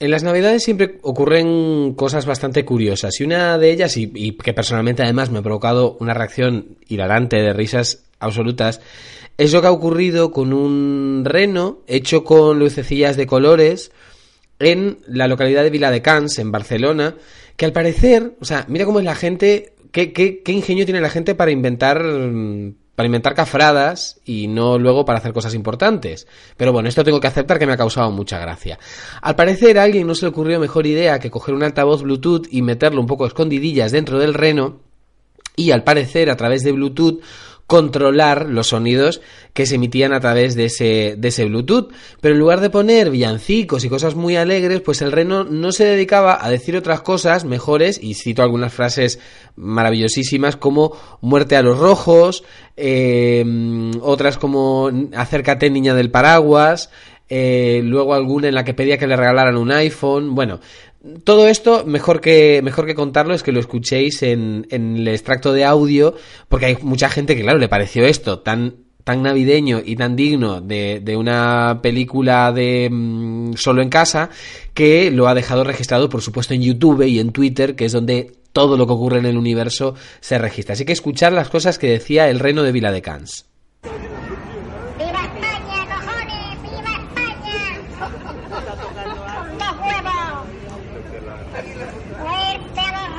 En 0.00 0.10
las 0.10 0.22
navidades 0.22 0.64
siempre 0.64 0.96
ocurren 1.02 1.92
cosas 1.92 2.24
bastante 2.24 2.64
curiosas 2.64 3.20
y 3.20 3.24
una 3.24 3.58
de 3.58 3.70
ellas, 3.70 3.98
y, 3.98 4.32
que 4.32 4.54
personalmente 4.54 5.02
además 5.02 5.30
me 5.30 5.40
ha 5.40 5.42
provocado 5.42 5.98
una 6.00 6.14
reacción 6.14 6.78
hilarante 6.88 7.36
de 7.36 7.52
risas 7.52 8.04
absolutas, 8.18 8.80
es 9.36 9.52
lo 9.52 9.60
que 9.60 9.66
ha 9.66 9.72
ocurrido 9.72 10.32
con 10.32 10.54
un 10.54 11.22
reno 11.26 11.80
hecho 11.86 12.24
con 12.24 12.58
lucecillas 12.58 13.18
de 13.18 13.26
colores 13.26 13.92
en 14.58 15.00
la 15.06 15.28
localidad 15.28 15.64
de 15.64 15.70
Viladecans, 15.70 16.38
en 16.38 16.50
Barcelona, 16.50 17.16
que 17.58 17.66
al 17.66 17.72
parecer, 17.72 18.32
o 18.40 18.46
sea, 18.46 18.64
mira 18.68 18.86
cómo 18.86 19.00
es 19.00 19.04
la 19.04 19.14
gente, 19.14 19.74
qué, 19.92 20.14
qué, 20.14 20.42
qué 20.42 20.52
ingenio 20.52 20.86
tiene 20.86 21.02
la 21.02 21.10
gente 21.10 21.34
para 21.34 21.50
inventar 21.50 22.02
para 23.00 23.06
inventar 23.06 23.34
cafradas 23.34 24.20
y 24.26 24.46
no 24.46 24.78
luego 24.78 25.06
para 25.06 25.20
hacer 25.20 25.32
cosas 25.32 25.54
importantes. 25.54 26.26
Pero 26.58 26.70
bueno, 26.70 26.86
esto 26.86 27.02
tengo 27.02 27.18
que 27.18 27.28
aceptar 27.28 27.58
que 27.58 27.66
me 27.66 27.72
ha 27.72 27.78
causado 27.78 28.10
mucha 28.10 28.38
gracia. 28.38 28.78
Al 29.22 29.36
parecer 29.36 29.78
a 29.78 29.84
alguien 29.84 30.06
no 30.06 30.14
se 30.14 30.26
le 30.26 30.28
ocurrió 30.28 30.60
mejor 30.60 30.86
idea 30.86 31.18
que 31.18 31.30
coger 31.30 31.54
un 31.54 31.62
altavoz 31.62 32.02
Bluetooth 32.02 32.46
y 32.50 32.60
meterlo 32.60 33.00
un 33.00 33.06
poco 33.06 33.24
escondidillas 33.24 33.90
dentro 33.90 34.18
del 34.18 34.34
reno 34.34 34.80
y 35.56 35.70
al 35.70 35.82
parecer 35.82 36.28
a 36.28 36.36
través 36.36 36.62
de 36.62 36.72
Bluetooth 36.72 37.22
controlar 37.70 38.46
los 38.46 38.66
sonidos 38.66 39.20
que 39.52 39.64
se 39.64 39.76
emitían 39.76 40.12
a 40.12 40.18
través 40.18 40.56
de 40.56 40.64
ese, 40.64 41.14
de 41.16 41.28
ese 41.28 41.44
Bluetooth. 41.44 41.92
Pero 42.20 42.34
en 42.34 42.40
lugar 42.40 42.60
de 42.60 42.68
poner 42.68 43.10
villancicos 43.10 43.84
y 43.84 43.88
cosas 43.88 44.16
muy 44.16 44.34
alegres, 44.34 44.80
pues 44.80 45.02
el 45.02 45.12
reno 45.12 45.44
no 45.44 45.70
se 45.70 45.84
dedicaba 45.84 46.44
a 46.44 46.50
decir 46.50 46.76
otras 46.76 47.02
cosas 47.02 47.44
mejores, 47.44 48.02
y 48.02 48.14
cito 48.14 48.42
algunas 48.42 48.74
frases 48.74 49.20
maravillosísimas 49.54 50.56
como 50.56 50.96
muerte 51.20 51.54
a 51.54 51.62
los 51.62 51.78
rojos, 51.78 52.42
eh, 52.76 53.44
otras 54.02 54.36
como 54.36 54.90
acércate 55.14 55.70
niña 55.70 55.94
del 55.94 56.10
paraguas, 56.10 56.90
eh, 57.28 57.82
luego 57.84 58.14
alguna 58.14 58.48
en 58.48 58.56
la 58.56 58.64
que 58.64 58.74
pedía 58.74 58.98
que 58.98 59.06
le 59.06 59.14
regalaran 59.14 59.56
un 59.56 59.70
iPhone, 59.70 60.34
bueno, 60.34 60.58
todo 61.24 61.48
esto, 61.48 61.84
mejor 61.86 62.20
que, 62.20 62.60
mejor 62.62 62.86
que 62.86 62.94
contarlo, 62.94 63.34
es 63.34 63.42
que 63.42 63.52
lo 63.52 63.60
escuchéis 63.60 64.22
en, 64.22 64.66
el 64.70 65.08
extracto 65.08 65.52
de 65.52 65.64
audio, 65.64 66.14
porque 66.48 66.66
hay 66.66 66.78
mucha 66.82 67.08
gente 67.08 67.34
que, 67.34 67.42
claro, 67.42 67.58
le 67.58 67.68
pareció 67.68 68.04
esto 68.04 68.40
tan, 68.40 68.76
tan 69.04 69.22
navideño 69.22 69.80
y 69.84 69.96
tan 69.96 70.14
digno 70.14 70.60
de, 70.60 71.00
de 71.02 71.16
una 71.16 71.80
película 71.82 72.52
de 72.52 72.88
mmm, 72.90 73.54
solo 73.54 73.82
en 73.82 73.88
casa, 73.88 74.30
que 74.74 75.10
lo 75.10 75.28
ha 75.28 75.34
dejado 75.34 75.64
registrado, 75.64 76.08
por 76.08 76.20
supuesto, 76.20 76.52
en 76.54 76.62
YouTube 76.62 77.06
y 77.06 77.18
en 77.18 77.32
Twitter, 77.32 77.76
que 77.76 77.86
es 77.86 77.92
donde 77.92 78.32
todo 78.52 78.76
lo 78.76 78.86
que 78.86 78.92
ocurre 78.92 79.18
en 79.20 79.26
el 79.26 79.38
universo 79.38 79.94
se 80.20 80.38
registra. 80.38 80.74
Así 80.74 80.84
que 80.84 80.92
escuchar 80.92 81.32
las 81.32 81.48
cosas 81.48 81.78
que 81.78 81.88
decía 81.88 82.28
el 82.28 82.40
reino 82.40 82.62
de 82.62 82.72
Vila 82.72 82.92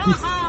Ha 0.04 0.14
ha! 0.20 0.41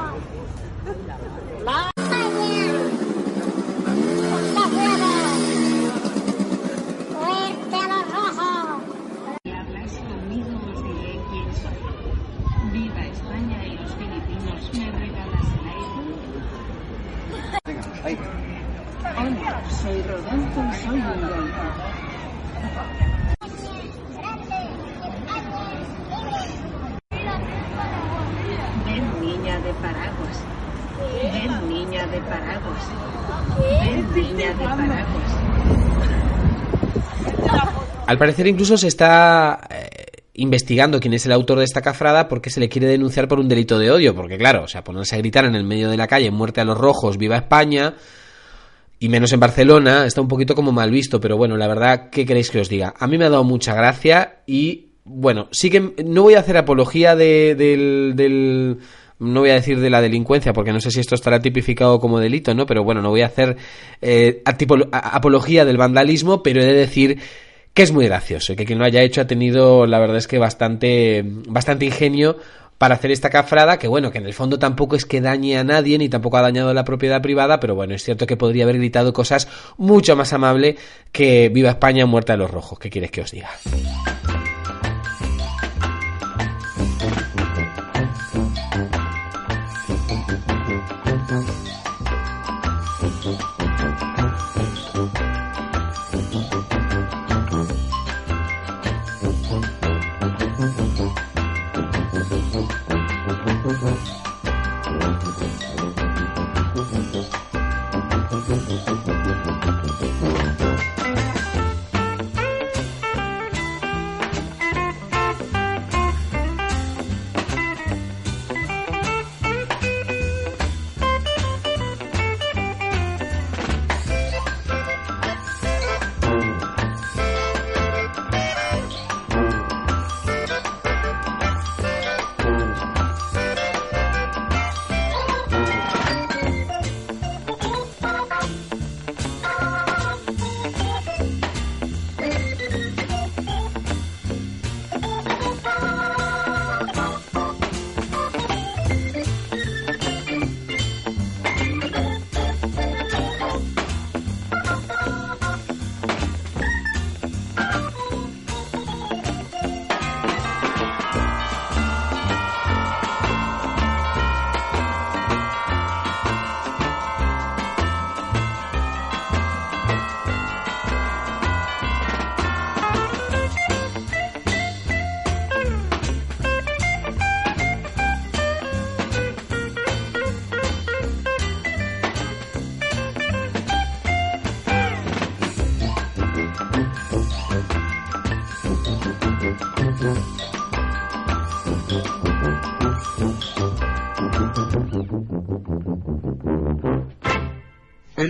Ven, 32.03 32.11
niña 32.11 32.11
de 32.11 32.21
paraguas. 32.29 32.83
Ven, 33.59 34.15
niña 34.15 34.49
de 34.49 34.65
paraguas. 34.65 35.03
Al 38.07 38.19
parecer 38.19 38.47
incluso 38.49 38.77
se 38.77 38.89
está 38.89 39.61
eh, 39.71 40.23
investigando 40.35 40.99
quién 40.99 41.15
es 41.15 41.25
el 41.27 41.33
autor 41.33 41.59
de 41.59 41.65
esta 41.65 41.81
cafrada 41.81 42.29
porque 42.29 42.51
se 42.51 42.61
le 42.61 42.69
quiere 42.69 42.89
denunciar 42.89 43.29
por 43.29 43.39
un 43.39 43.49
delito 43.49 43.79
de 43.79 43.91
odio, 43.91 44.15
porque 44.15 44.37
claro, 44.37 44.65
o 44.65 44.69
sea, 44.69 44.83
ponerse 44.83 45.15
a 45.15 45.19
gritar 45.19 45.45
en 45.45 45.55
el 45.55 45.65
medio 45.65 45.89
de 45.89 45.97
la 45.97 46.09
calle, 46.09 46.31
muerte 46.31 46.61
a 46.61 46.65
los 46.65 46.77
rojos, 46.77 47.19
viva 47.19 47.37
España, 47.37 47.95
y 48.99 49.09
menos 49.09 49.33
en 49.33 49.41
Barcelona, 49.41 50.05
está 50.05 50.21
un 50.21 50.29
poquito 50.29 50.55
como 50.55 50.73
mal 50.73 50.91
visto, 50.91 51.21
pero 51.21 51.37
bueno, 51.37 51.57
la 51.57 51.69
verdad, 51.69 52.11
¿qué 52.11 52.27
queréis 52.27 52.51
que 52.51 52.61
os 52.61 52.69
diga? 52.69 52.95
A 52.99 53.07
mí 53.07 53.19
me 53.19 53.27
ha 53.27 53.31
dado 53.31 53.45
mucha 53.45 53.75
gracia 53.75 54.43
y, 54.47 54.89
bueno, 55.05 55.49
sí 55.53 55.71
que 55.71 55.95
no 56.05 56.23
voy 56.23 56.35
a 56.35 56.41
hacer 56.41 56.57
apología 56.57 57.15
de, 57.15 57.55
del, 57.55 58.13
del 58.17 58.79
no 59.23 59.41
voy 59.41 59.51
a 59.51 59.55
decir 59.55 59.81
de 59.81 59.91
la 59.91 60.01
delincuencia 60.01 60.53
porque 60.53 60.73
no 60.73 60.81
sé 60.81 60.91
si 60.91 61.01
esto 61.01 61.15
estará 61.15 61.41
tipificado 61.41 62.01
como 62.01 62.19
delito, 62.19 62.55
¿no? 62.55 62.67
Pero 62.67 62.83
bueno, 62.85 63.01
no 63.01 63.11
voy 63.11 63.23
a 63.23 63.27
hacer 63.27 63.57
eh, 64.01 64.43
apología 64.93 65.65
del 65.65 65.77
vandalismo, 65.77 66.43
pero 66.43 66.61
he 66.61 66.67
de 66.67 66.75
decir 66.75 67.19
que 67.73 67.83
es 67.83 67.93
muy 67.93 68.07
gracioso 68.07 68.53
y 68.53 68.57
que 68.57 68.65
quien 68.65 68.79
lo 68.79 68.85
haya 68.85 69.03
hecho 69.03 69.21
ha 69.21 69.27
tenido, 69.27 69.87
la 69.87 69.99
verdad 69.99 70.19
es 70.19 70.27
que 70.27 70.39
bastante, 70.39 71.23
bastante 71.25 71.87
ingenio 71.87 72.37
para 72.77 72.97
hacer 72.97 73.13
esta 73.13 73.31
cafrada, 73.31 73.79
que 73.79 73.87
bueno, 73.87 74.11
que 74.11 74.19
en 74.19 74.27
el 74.27 74.35
fondo 74.35 74.59
tampoco 74.59 74.97
es 74.97 75.07
que 75.07 75.21
dañe 75.21 75.57
a 75.57 75.63
nadie, 75.63 75.99
ni 75.99 76.09
tampoco 76.09 76.39
ha 76.39 76.43
dañado 76.43 76.75
la 76.75 76.85
propiedad 76.85 77.23
privada, 77.23 77.61
pero 77.61 77.77
bueno, 77.77 77.95
es 77.95 78.03
cierto 78.03 78.27
que 78.27 78.37
podría 78.37 78.65
haber 78.65 78.79
gritado 78.79 79.13
cosas 79.13 79.47
mucho 79.79 80.17
más 80.17 80.33
amables 80.33 80.77
que 81.13 81.49
Viva 81.49 81.71
España, 81.71 82.07
muerta 82.07 82.33
de 82.33 82.39
los 82.39 82.51
rojos. 82.51 82.81
¿Qué 82.81 82.91
quieres 82.91 83.13
que 83.13 83.21
os 83.21 83.31
diga? 83.31 83.51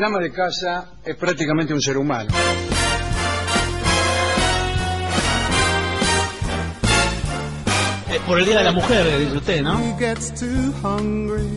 El 0.02 0.06
ama 0.06 0.18
de 0.18 0.32
casa 0.32 0.86
es 1.04 1.14
prácticamente 1.14 1.72
un 1.72 1.80
ser 1.80 1.96
humano. 1.96 2.28
Eh, 8.10 8.20
por 8.26 8.40
el 8.40 8.44
Día 8.44 8.58
de 8.58 8.64
la 8.64 8.72
Mujer, 8.72 9.06
eh, 9.06 9.18
dice 9.20 9.36
usted, 9.36 9.62
¿no? 9.62 9.78
He 9.78 9.96
gets 10.00 10.32
too 10.34 10.72
hungry 10.82 11.48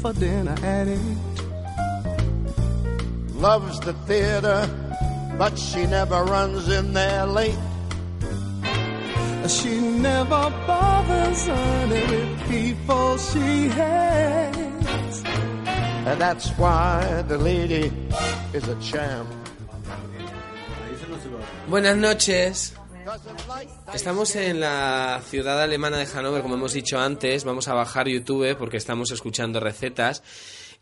for 0.00 0.12
dinner 0.14 0.54
at 0.62 0.86
eight. 0.86 1.18
Loves 3.40 3.80
the 3.80 3.94
theater, 4.06 4.68
but 5.36 5.58
she 5.58 5.86
never 5.86 6.22
runs 6.22 6.68
in 6.68 6.92
there 6.92 7.26
late. 7.26 7.58
She 9.48 9.80
never 9.80 10.52
bothers 10.68 11.48
any 11.48 12.00
with 12.00 12.48
people 12.48 13.18
she 13.18 13.68
hates. 13.70 14.57
And 16.10 16.18
that's 16.20 16.50
why 16.58 17.22
the 17.28 17.36
lady 17.38 17.92
is 18.54 18.64
a 18.68 18.78
champ. 18.80 19.28
Buenas 21.68 21.96
noches. 21.96 22.74
Estamos 23.94 24.34
en 24.36 24.60
la 24.60 25.20
ciudad 25.28 25.60
alemana 25.62 25.98
de 25.98 26.06
Hannover, 26.06 26.42
como 26.42 26.54
hemos 26.54 26.72
dicho 26.72 26.98
antes. 26.98 27.44
Vamos 27.44 27.68
a 27.68 27.74
bajar 27.74 28.08
YouTube 28.08 28.56
porque 28.56 28.76
estamos 28.78 29.10
escuchando 29.10 29.60
recetas. 29.60 30.22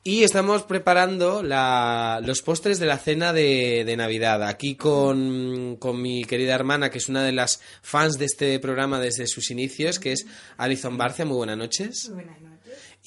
Y 0.05 0.23
estamos 0.23 0.63
preparando 0.63 1.43
la- 1.43 2.21
los 2.25 2.41
postres 2.43 2.79
de 2.79 2.87
la 2.87 2.97
cena 2.99 3.33
de, 3.33 3.83
de 3.85 3.97
Navidad. 3.97 4.45
Aquí 4.45 4.77
con, 4.77 5.77
con 5.81 6.01
mi 6.01 6.25
querida 6.25 6.55
hermana, 6.55 6.91
que 6.91 6.99
es 6.99 7.09
una 7.09 7.25
de 7.25 7.33
las 7.33 7.61
fans 7.83 8.17
de 8.17 8.27
este 8.27 8.61
programa 8.61 9.01
desde 9.01 9.27
sus 9.27 9.51
inicios, 9.51 9.99
que 9.99 10.13
es 10.13 10.25
Alison 10.59 10.97
Barcia. 10.97 11.25
Muy 11.25 11.37
buenas 11.39 11.59
noches. 11.59 12.09
Buenas 12.13 12.41
noches. 12.41 12.56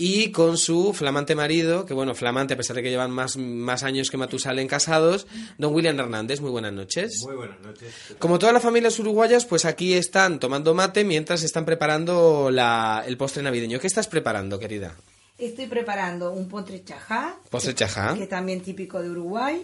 Y 0.01 0.31
con 0.31 0.57
su 0.57 0.93
flamante 0.93 1.35
marido, 1.35 1.85
que 1.85 1.93
bueno, 1.93 2.15
flamante 2.15 2.53
a 2.53 2.57
pesar 2.57 2.77
de 2.77 2.81
que 2.83 2.89
llevan 2.89 3.11
más, 3.11 3.35
más 3.35 3.83
años 3.83 4.09
que 4.09 4.15
Matusalén 4.15 4.65
casados, 4.65 5.27
don 5.57 5.73
William 5.75 5.99
Hernández. 5.99 6.39
Muy 6.39 6.51
buenas 6.51 6.71
noches. 6.71 7.21
Muy 7.25 7.35
buenas 7.35 7.59
noches. 7.59 7.93
Como 8.17 8.39
todas 8.39 8.53
las 8.53 8.63
familias 8.63 8.97
uruguayas, 8.97 9.43
pues 9.45 9.65
aquí 9.65 9.93
están 9.95 10.39
tomando 10.39 10.73
mate 10.73 11.03
mientras 11.03 11.43
están 11.43 11.65
preparando 11.65 12.49
la- 12.49 13.03
el 13.05 13.17
postre 13.17 13.43
navideño. 13.43 13.77
¿Qué 13.81 13.87
estás 13.87 14.07
preparando, 14.07 14.57
querida? 14.57 14.95
Estoy 15.37 15.67
preparando 15.67 16.31
un 16.31 16.47
postre 16.47 16.81
chajá. 16.85 17.35
Postre 17.49 17.75
chajá. 17.75 18.13
Que 18.15 18.23
es 18.23 18.29
también 18.29 18.61
típico 18.61 19.01
de 19.01 19.09
Uruguay. 19.09 19.61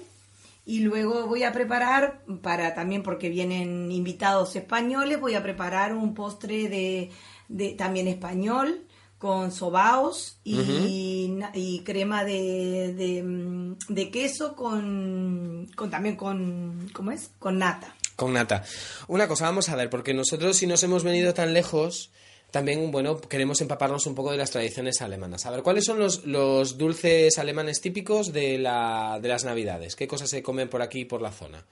Y 0.66 0.80
luego 0.82 1.28
voy 1.28 1.44
a 1.44 1.54
preparar, 1.54 2.24
para 2.42 2.76
también 2.76 3.04
porque 3.04 3.30
vienen 3.30 3.90
invitados 3.90 4.54
españoles, 4.58 5.18
voy 5.22 5.36
a 5.36 5.42
preparar 5.44 5.94
un 5.94 6.14
postre 6.14 6.68
de, 6.68 7.12
de 7.48 7.70
también 7.72 8.08
español 8.10 8.82
con 9.26 9.52
sobaos 9.52 10.38
y, 10.44 11.40
y 11.56 11.80
crema 11.80 12.24
de, 12.24 12.94
de, 12.94 13.24
mm, 13.24 13.78
de 13.90 14.12
queso 14.12 14.56
con, 14.56 15.68
con 15.76 15.90
también 15.90 16.16
con, 16.16 16.92
¿cómo 16.94 17.10
es? 17.10 17.32
Con 17.40 17.58
nata. 17.58 17.96
Con 18.16 18.34
nata. 18.34 18.64
Una 19.08 19.28
cosa, 19.28 19.46
vamos 19.46 19.68
a 19.70 19.76
ver, 19.76 19.90
porque 19.90 20.14
nosotros 20.14 20.58
si 20.58 20.68
nos 20.68 20.84
hemos 20.84 21.04
venido 21.04 21.34
tan 21.34 21.56
lejos, 21.56 22.12
también, 22.52 22.92
bueno, 22.92 23.20
queremos 23.20 23.60
empaparnos 23.62 24.06
un 24.06 24.14
poco 24.14 24.30
de 24.30 24.38
las 24.38 24.52
tradiciones 24.52 25.02
alemanas. 25.02 25.48
A 25.48 25.50
ver, 25.50 25.64
¿cuáles 25.64 25.86
son 25.86 25.98
los, 25.98 26.24
los 26.26 26.78
dulces 26.78 27.40
alemanes 27.40 27.82
típicos 27.82 28.32
de, 28.32 28.60
la, 28.60 29.18
de 29.20 29.28
las 29.28 29.44
Navidades? 29.44 29.96
¿Qué 29.96 30.08
cosas 30.08 30.30
se 30.30 30.44
comen 30.44 30.70
por 30.70 30.84
aquí 30.84 31.00
y 31.00 31.06
por 31.06 31.24
la 31.24 31.32
zona? 31.32 31.66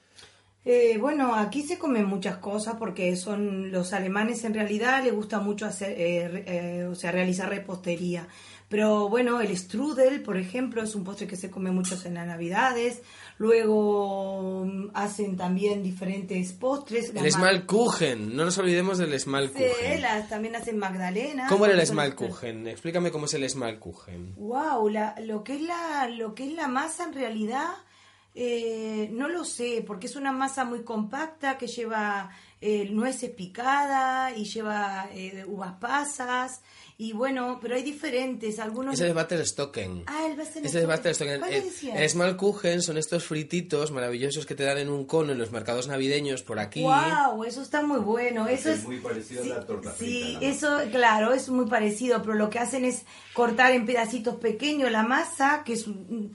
Eh, 0.66 0.98
bueno, 0.98 1.36
aquí 1.36 1.62
se 1.64 1.78
comen 1.78 2.06
muchas 2.06 2.38
cosas 2.38 2.76
porque 2.80 3.16
son 3.18 3.72
los 3.72 3.92
alemanes 3.92 4.44
en 4.46 4.54
realidad 4.54 5.04
les 5.04 5.14
gusta 5.14 5.40
mucho 5.42 5.66
hacer, 5.66 5.90
eh, 5.98 6.44
eh, 6.48 6.86
o 6.90 6.96
sea, 6.96 7.12
realizar 7.12 7.50
repostería. 7.50 8.28
Pero 8.70 9.08
bueno, 9.10 9.42
el 9.42 9.56
strudel, 9.58 10.24
por 10.24 10.38
ejemplo, 10.38 10.82
es 10.82 10.96
un 10.96 11.04
postre 11.04 11.28
que 11.28 11.36
se 11.36 11.52
come 11.52 11.70
mucho 11.70 11.96
en 12.06 12.14
las 12.16 12.26
Navidades. 12.26 13.02
Luego 13.38 14.66
mm, 14.66 14.92
hacen 14.94 15.38
también 15.38 15.84
diferentes 15.84 16.54
postres. 16.54 17.14
El 17.14 17.32
Schmalkuchen, 17.32 18.36
no 18.36 18.46
nos 18.46 18.58
olvidemos 18.58 18.98
del 18.98 19.18
Schmalkuchen. 19.20 20.02
las- 20.02 20.30
también 20.30 20.56
hacen 20.56 20.78
magdalenas. 20.78 21.50
¿Cómo 21.50 21.66
era 21.66 21.76
el 21.80 21.86
Schmalkuchen? 21.86 22.68
Explícame 22.68 23.12
cómo 23.12 23.26
es 23.26 23.34
el 23.34 23.48
Schmalkuchen. 23.50 24.36
Wow, 24.38 24.90
la, 24.90 25.16
lo 25.22 25.44
que 25.44 25.56
es 25.56 25.62
la 25.62 26.08
lo 26.10 26.34
que 26.34 26.46
es 26.48 26.54
la 26.54 26.68
masa 26.68 27.04
en 27.06 27.14
realidad 27.14 27.68
eh, 28.36 29.10
no 29.12 29.28
lo 29.28 29.46
sé 29.46 29.84
porque 29.86 30.08
es 30.08 30.16
una 30.16 30.32
masa 30.32 30.66
muy 30.66 30.84
compacta 30.84 31.58
que 31.58 31.68
lleva 31.68 32.32
eh, 32.62 32.90
nueces 32.90 33.30
picadas 33.30 34.36
y 34.36 34.46
lleva 34.46 35.08
eh, 35.12 35.46
uvas 35.48 35.74
pasas 35.74 36.64
y 37.04 37.12
bueno, 37.12 37.60
pero 37.62 37.76
hay 37.76 37.84
diferentes 37.84 38.60
algunos. 38.60 38.94
Ese 38.94 39.10
es 39.10 39.14
Butterstocken. 39.14 40.04
Ah, 40.08 40.26
el 40.26 40.38
Butterstocken. 40.38 40.66
Ese 40.66 40.80
es 40.80 40.88
Butterstocken. 40.88 41.40
¿Cuál 41.42 42.72
El, 42.72 42.82
son 42.82 42.98
estos 42.98 43.26
frititos 43.26 43.92
maravillosos 43.92 44.46
que 44.46 44.56
te 44.56 44.64
dan 44.64 44.78
en 44.78 44.88
un 44.88 45.04
cono 45.04 45.34
en 45.34 45.38
los 45.38 45.52
mercados 45.52 45.90
navideños 45.90 46.44
por 46.44 46.60
aquí. 46.60 46.82
Wow, 46.82 47.44
eso 47.44 47.62
está 47.62 47.84
muy 47.84 48.00
bueno. 48.00 48.48
Eso 48.48 48.72
es 48.72 48.86
muy 48.86 49.02
parecido 49.02 49.44
a 49.44 49.48
la 49.48 49.66
torta 49.66 49.94
Sí, 50.00 50.38
frita. 50.38 50.40
¿no? 50.40 50.48
eso, 50.48 50.92
claro, 50.92 51.34
es 51.34 51.50
muy 51.50 51.66
parecido, 51.66 52.22
pero 52.22 52.36
lo 52.36 52.50
que 52.50 52.60
hacen 52.60 52.86
es 52.86 53.04
cortar 53.34 53.74
en 53.74 53.86
pedacitos 53.86 54.38
pequeños 54.38 54.90
la 54.90 55.04
masa, 55.04 55.64
que 55.66 55.74
es, 55.74 55.86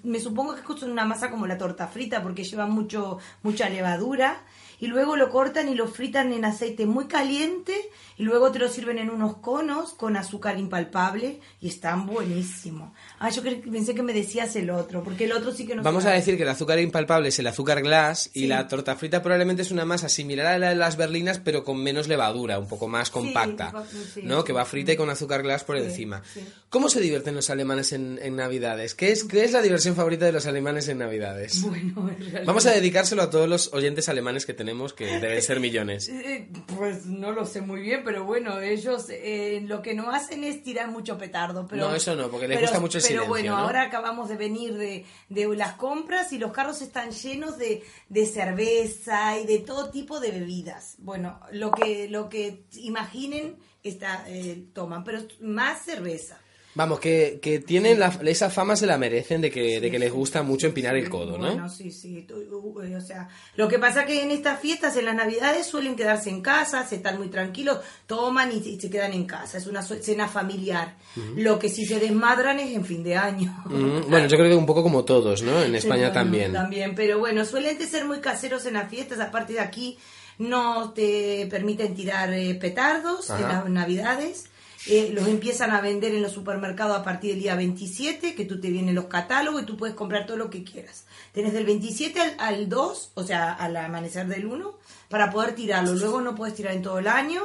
me 0.02 0.20
supongo 0.20 0.54
que 0.54 0.60
es 0.60 0.82
una 0.82 1.06
masa 1.06 1.30
como 1.30 1.46
la 1.46 1.56
torta 1.56 1.88
frita, 1.88 2.22
porque 2.22 2.44
lleva 2.44 2.66
mucho, 2.66 3.16
mucha 3.42 3.70
levadura, 3.70 4.44
y 4.80 4.86
luego 4.86 5.16
lo 5.16 5.30
cortan 5.30 5.68
y 5.68 5.74
lo 5.74 5.88
fritan 5.88 6.32
en 6.32 6.44
aceite 6.44 6.86
muy 6.86 7.06
caliente, 7.06 7.74
y 8.16 8.22
luego 8.24 8.50
te 8.52 8.58
lo 8.58 8.68
sirven 8.68 8.98
en 8.98 9.10
unos 9.10 9.36
conos 9.38 9.94
con 9.94 10.16
azúcar 10.16 10.58
impalpable, 10.58 11.40
y 11.60 11.68
están 11.68 12.06
buenísimos. 12.06 12.92
Ah, 13.18 13.30
yo 13.30 13.42
pensé 13.42 13.94
que 13.94 14.02
me 14.02 14.12
decías 14.12 14.54
el 14.56 14.70
otro, 14.70 15.02
porque 15.02 15.24
el 15.24 15.32
otro 15.32 15.52
sí 15.52 15.66
que 15.66 15.74
no 15.74 15.82
Vamos 15.82 16.04
a 16.04 16.10
decir 16.10 16.36
que 16.36 16.42
el 16.42 16.48
azúcar 16.48 16.78
impalpable 16.78 17.28
es 17.28 17.38
el 17.38 17.46
azúcar 17.46 17.82
glass 17.82 18.30
y 18.34 18.46
la 18.46 18.66
torta 18.68 18.96
frita 18.96 19.22
probablemente 19.22 19.62
es 19.62 19.70
una 19.70 19.84
masa 19.84 20.08
similar 20.08 20.46
a 20.46 20.58
la 20.58 20.68
de 20.70 20.74
las 20.74 20.96
berlinas, 20.96 21.38
pero 21.38 21.64
con 21.64 21.82
menos 21.82 22.08
levadura, 22.08 22.58
un 22.58 22.68
poco 22.68 22.88
más 22.88 23.10
compacta, 23.10 23.72
sí, 24.14 24.20
¿no? 24.22 24.44
Que 24.44 24.52
va 24.52 24.64
frita 24.64 24.92
y 24.92 24.96
con 24.96 25.10
azúcar 25.10 25.42
glass 25.42 25.64
por 25.64 25.76
encima. 25.76 26.22
¿Cómo 26.70 26.88
se 26.88 27.00
divierten 27.00 27.34
los 27.34 27.50
alemanes 27.50 27.92
en, 27.92 28.18
en 28.22 28.36
Navidades? 28.36 28.94
¿Qué 28.94 29.10
es, 29.10 29.24
¿Qué 29.24 29.44
es 29.44 29.52
la 29.52 29.62
diversión 29.62 29.94
favorita 29.96 30.26
de 30.26 30.32
los 30.32 30.46
alemanes 30.46 30.88
en 30.88 30.98
Navidades? 30.98 31.62
Bueno, 31.62 32.08
en 32.10 32.18
realidad- 32.18 32.42
Vamos 32.44 32.66
a 32.66 32.72
dedicárselo 32.72 33.22
a 33.22 33.30
todos 33.30 33.48
los 33.48 33.72
oyentes 33.72 34.08
alemanes 34.08 34.44
que 34.46 34.54
tenemos, 34.54 34.67
que 34.94 35.18
deben 35.20 35.42
ser 35.42 35.60
millones. 35.60 36.08
Eh, 36.12 36.48
Pues 36.76 37.06
no 37.06 37.32
lo 37.32 37.46
sé 37.46 37.60
muy 37.60 37.80
bien, 37.80 38.02
pero 38.04 38.24
bueno, 38.24 38.60
ellos 38.60 39.06
eh, 39.10 39.60
lo 39.66 39.82
que 39.82 39.94
no 39.94 40.10
hacen 40.10 40.44
es 40.44 40.62
tirar 40.62 40.88
mucho 40.90 41.16
petardo. 41.18 41.66
Pero, 41.66 41.88
No, 41.88 41.94
eso 41.94 42.14
no, 42.16 42.28
porque 42.30 42.48
les 42.48 42.56
pero- 42.58 42.68
gusta 42.68 42.80
mucho 42.80 42.98
el 42.98 43.02
Pero 43.04 43.22
silencio, 43.22 43.28
bueno, 43.28 43.52
¿no? 43.56 43.58
ahora 43.58 43.82
acabamos 43.82 44.28
de 44.28 44.36
venir 44.36 44.74
de, 44.76 45.04
de 45.28 45.56
las 45.56 45.74
compras 45.74 46.32
y 46.32 46.38
los 46.38 46.52
carros 46.52 46.82
están 46.82 47.10
llenos 47.12 47.56
de, 47.58 47.82
de 48.08 48.26
cerveza 48.26 49.38
y 49.38 49.46
de 49.46 49.58
todo 49.60 49.90
tipo 49.90 50.20
de 50.20 50.30
bebidas. 50.32 50.96
Bueno, 50.98 51.40
lo 51.52 51.70
que, 51.70 52.08
lo 52.08 52.28
que 52.28 52.64
imaginen 52.74 53.56
está, 53.82 54.24
eh, 54.28 54.64
toman, 54.74 55.04
pero 55.04 55.20
más 55.40 55.82
cerveza. 55.84 56.38
Vamos, 56.78 57.00
que, 57.00 57.40
que 57.42 57.58
tienen 57.58 57.98
la- 57.98 58.16
esa 58.24 58.50
fama 58.50 58.76
se 58.76 58.86
la 58.86 58.96
merecen 58.98 59.40
de 59.40 59.50
que, 59.50 59.80
de 59.80 59.90
que 59.90 59.98
les 59.98 60.12
gusta 60.12 60.44
mucho 60.44 60.68
empinar 60.68 60.94
el 60.96 61.10
codo, 61.10 61.36
¿no? 61.36 61.48
Bueno, 61.48 61.68
sí, 61.68 61.90
sí. 61.90 62.24
uh, 62.30 62.80
eh, 62.82 62.94
O 62.94 63.00
sea, 63.00 63.28
lo 63.56 63.66
que 63.66 63.80
pasa 63.80 64.06
que 64.06 64.22
en 64.22 64.30
estas 64.30 64.60
fiestas, 64.60 64.96
en 64.96 65.06
las 65.06 65.16
navidades, 65.16 65.66
suelen 65.66 65.96
quedarse 65.96 66.30
en 66.30 66.40
casa, 66.40 66.86
se 66.86 66.94
están 66.94 67.18
muy 67.18 67.30
tranquilos, 67.30 67.80
toman 68.06 68.52
y, 68.52 68.58
y 68.58 68.80
se 68.80 68.88
quedan 68.88 69.12
en 69.12 69.24
casa. 69.26 69.58
Es 69.58 69.66
una 69.66 69.82
cena 69.82 70.28
familiar. 70.28 70.94
Lo 71.34 71.58
que 71.58 71.68
sí 71.68 71.84
se 71.84 71.98
desmadran 71.98 72.60
es 72.60 72.72
en 72.76 72.84
fin 72.84 73.02
de 73.02 73.16
año. 73.16 73.60
Bueno, 73.66 74.28
yo 74.28 74.36
creo 74.36 74.48
que 74.48 74.54
un 74.54 74.64
poco 74.66 74.84
como 74.84 75.04
todos, 75.04 75.42
¿no? 75.42 75.60
En 75.60 75.74
España 75.74 76.02
bueno, 76.10 76.14
también. 76.14 76.52
También, 76.52 76.94
pero 76.94 77.18
bueno, 77.18 77.44
suelen 77.44 77.76
ser 77.88 78.04
muy 78.04 78.20
caseros 78.20 78.64
en 78.66 78.74
las 78.74 78.88
fiestas. 78.88 79.18
Aparte 79.18 79.54
de 79.54 79.60
aquí, 79.60 79.98
no 80.38 80.92
te 80.92 81.48
permiten 81.50 81.96
tirar 81.96 82.32
eh, 82.32 82.54
petardos 82.54 83.30
en 83.30 83.36
Ajá. 83.44 83.48
las 83.64 83.68
navidades. 83.68 84.44
Eh, 84.86 85.10
los 85.12 85.26
empiezan 85.26 85.72
a 85.72 85.80
vender 85.80 86.14
en 86.14 86.22
los 86.22 86.32
supermercados 86.32 86.96
a 86.96 87.02
partir 87.02 87.32
del 87.32 87.40
día 87.40 87.56
27, 87.56 88.34
que 88.34 88.44
tú 88.44 88.60
te 88.60 88.70
vienen 88.70 88.94
los 88.94 89.06
catálogos 89.06 89.62
y 89.62 89.66
tú 89.66 89.76
puedes 89.76 89.96
comprar 89.96 90.26
todo 90.26 90.36
lo 90.36 90.50
que 90.50 90.62
quieras. 90.64 91.04
Tenés 91.32 91.52
del 91.52 91.66
27 91.66 92.20
al, 92.20 92.34
al 92.38 92.68
2, 92.68 93.12
o 93.14 93.22
sea, 93.24 93.52
al 93.52 93.76
amanecer 93.76 94.26
del 94.28 94.46
1, 94.46 94.74
para 95.08 95.30
poder 95.30 95.54
tirarlo. 95.54 95.94
Luego 95.94 96.20
no 96.20 96.34
puedes 96.34 96.54
tirar 96.54 96.74
en 96.74 96.82
todo 96.82 96.98
el 97.00 97.08
año, 97.08 97.42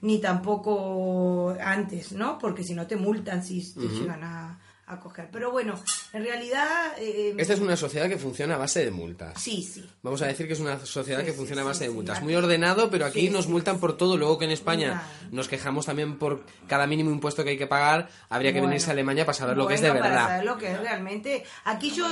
ni 0.00 0.20
tampoco 0.20 1.56
antes, 1.60 2.12
¿no? 2.12 2.38
Porque 2.38 2.62
si 2.62 2.74
no 2.74 2.86
te 2.86 2.96
multan 2.96 3.44
si 3.44 3.60
te 3.74 3.86
Ujú. 3.86 3.94
llegan 3.94 4.22
a, 4.24 4.58
a 4.88 5.00
coger. 5.00 5.28
Pero 5.32 5.50
bueno, 5.50 5.74
en 6.12 6.22
realidad... 6.24 6.92
eh, 6.98 7.34
Esta 7.38 7.54
es 7.54 7.60
una 7.60 7.76
sociedad 7.76 8.08
que 8.08 8.18
funciona 8.18 8.54
a 8.54 8.58
base 8.58 8.84
de 8.84 8.90
multas. 8.92 9.40
Sí, 9.42 9.62
sí. 9.62 9.84
Vamos 10.02 10.22
a 10.22 10.26
decir 10.26 10.46
que 10.46 10.52
es 10.52 10.60
una 10.60 10.78
sociedad 10.86 11.24
que 11.24 11.32
funciona 11.32 11.62
a 11.62 11.64
base 11.64 11.84
de 11.84 11.90
multas. 11.90 12.18
sí. 12.18 12.24
Muy 12.24 12.34
ordenado, 12.36 12.88
pero 12.88 13.04
aquí 13.06 13.22
Sí, 13.22 13.30
nos 13.30 13.46
sí, 13.46 13.50
multan 13.50 13.80
por 13.80 13.96
todo. 13.96 14.16
Luego 14.16 14.38
que 14.38 14.44
en 14.44 14.52
España 14.52 15.02
nos 15.32 15.48
quejamos 15.48 15.86
también 15.86 16.18
por 16.18 16.44
cada 16.68 16.86
mínimo 16.86 17.10
impuesto 17.10 17.42
que 17.42 17.50
hay 17.50 17.58
que 17.58 17.66
pagar, 17.66 18.08
habría 18.28 18.52
que 18.52 18.58
Bueno. 18.60 18.70
venirse 18.70 18.90
a 18.90 18.92
Alemania 18.92 19.26
para 19.26 19.36
saber 19.36 19.56
lo 19.56 19.66
que 19.66 19.74
es 19.74 19.80
de 19.80 19.88
Bueno, 19.88 20.02
para 20.04 20.14
verdad. 20.14 20.28
saber 20.28 20.44
lo 20.44 20.58
que 20.58 20.70
es 20.72 20.80
realmente. 20.80 21.44
Aquí 21.64 21.90
yo. 21.90 22.06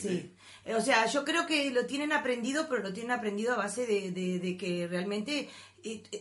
Sí. 0.00 0.30
O 0.76 0.80
sea, 0.80 1.06
yo 1.06 1.24
creo 1.24 1.46
que 1.46 1.70
lo 1.70 1.84
tienen 1.86 2.12
aprendido, 2.12 2.66
pero 2.70 2.82
lo 2.82 2.92
tienen 2.92 3.12
aprendido 3.12 3.52
a 3.52 3.56
base 3.56 3.86
de, 3.86 4.10
de- 4.12 4.38
de 4.38 4.56
que 4.56 4.86
realmente 4.88 5.50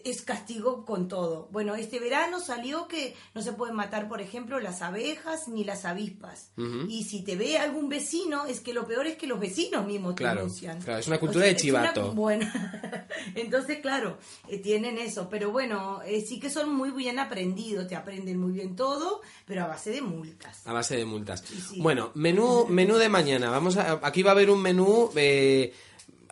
es 0.04 0.22
castigo 0.24 0.86
con 0.86 1.08
todo. 1.08 1.48
Bueno, 1.52 1.76
este 1.76 2.00
verano 2.00 2.42
salió 2.42 2.88
que 2.90 3.16
no 3.34 3.42
se 3.42 3.54
pueden 3.54 3.76
matar, 3.76 4.10
por 4.10 4.20
ejemplo, 4.20 4.60
las 4.60 4.82
abejas 4.82 5.48
ni 5.48 5.64
las 5.64 5.86
avispas. 5.86 6.50
Y 6.90 7.06
si 7.06 7.22
te 7.24 7.36
ve 7.38 7.58
algún 7.58 7.88
vecino, 7.88 8.46
es 8.46 8.60
que 8.60 8.74
lo 8.74 8.86
peor 8.86 9.08
es 9.08 9.16
que 9.16 9.26
los 9.26 9.40
vecinos 9.40 9.86
mismos 9.86 10.16
te 10.16 10.24
Claro, 10.24 10.42
denuncian. 10.42 10.82
claro, 10.82 11.00
es 11.00 11.08
una 11.08 11.20
cultura 11.20 11.46
de 11.46 11.52
una- 11.52 11.60
chivato. 11.60 12.12
bueno, 12.16 12.46
entonces, 13.36 13.80
claro, 13.80 14.18
eh, 14.50 14.58
tienen 14.60 14.98
eso. 14.98 15.30
Pero 15.30 15.52
bueno, 15.52 16.02
eh, 16.06 16.22
sí 16.28 16.40
que 16.40 16.50
son 16.50 16.74
muy 16.76 16.92
bien 16.92 17.20
aprendidos, 17.20 17.88
te 17.88 17.96
aprenden 17.96 18.38
muy 18.40 18.52
bien 18.52 18.76
todo, 18.76 19.22
pero 19.46 19.64
a 19.64 19.68
base 19.68 19.92
de 19.92 20.02
multas. 20.02 20.68
A 20.68 20.74
base 20.74 20.98
de 20.98 21.06
multas. 21.06 21.42
sí. 21.42 21.80
Bueno, 21.80 22.12
menú, 22.16 22.66
menú 22.68 22.96
de 22.98 23.10
mañana. 23.10 23.50
Vamos 23.50 23.78
a, 23.78 24.00
aquí 24.04 24.24
va 24.24 24.32
a 24.32 24.34
haber 24.34 24.50
un 24.50 24.62
menú 24.62 25.10
eh, 25.16 25.74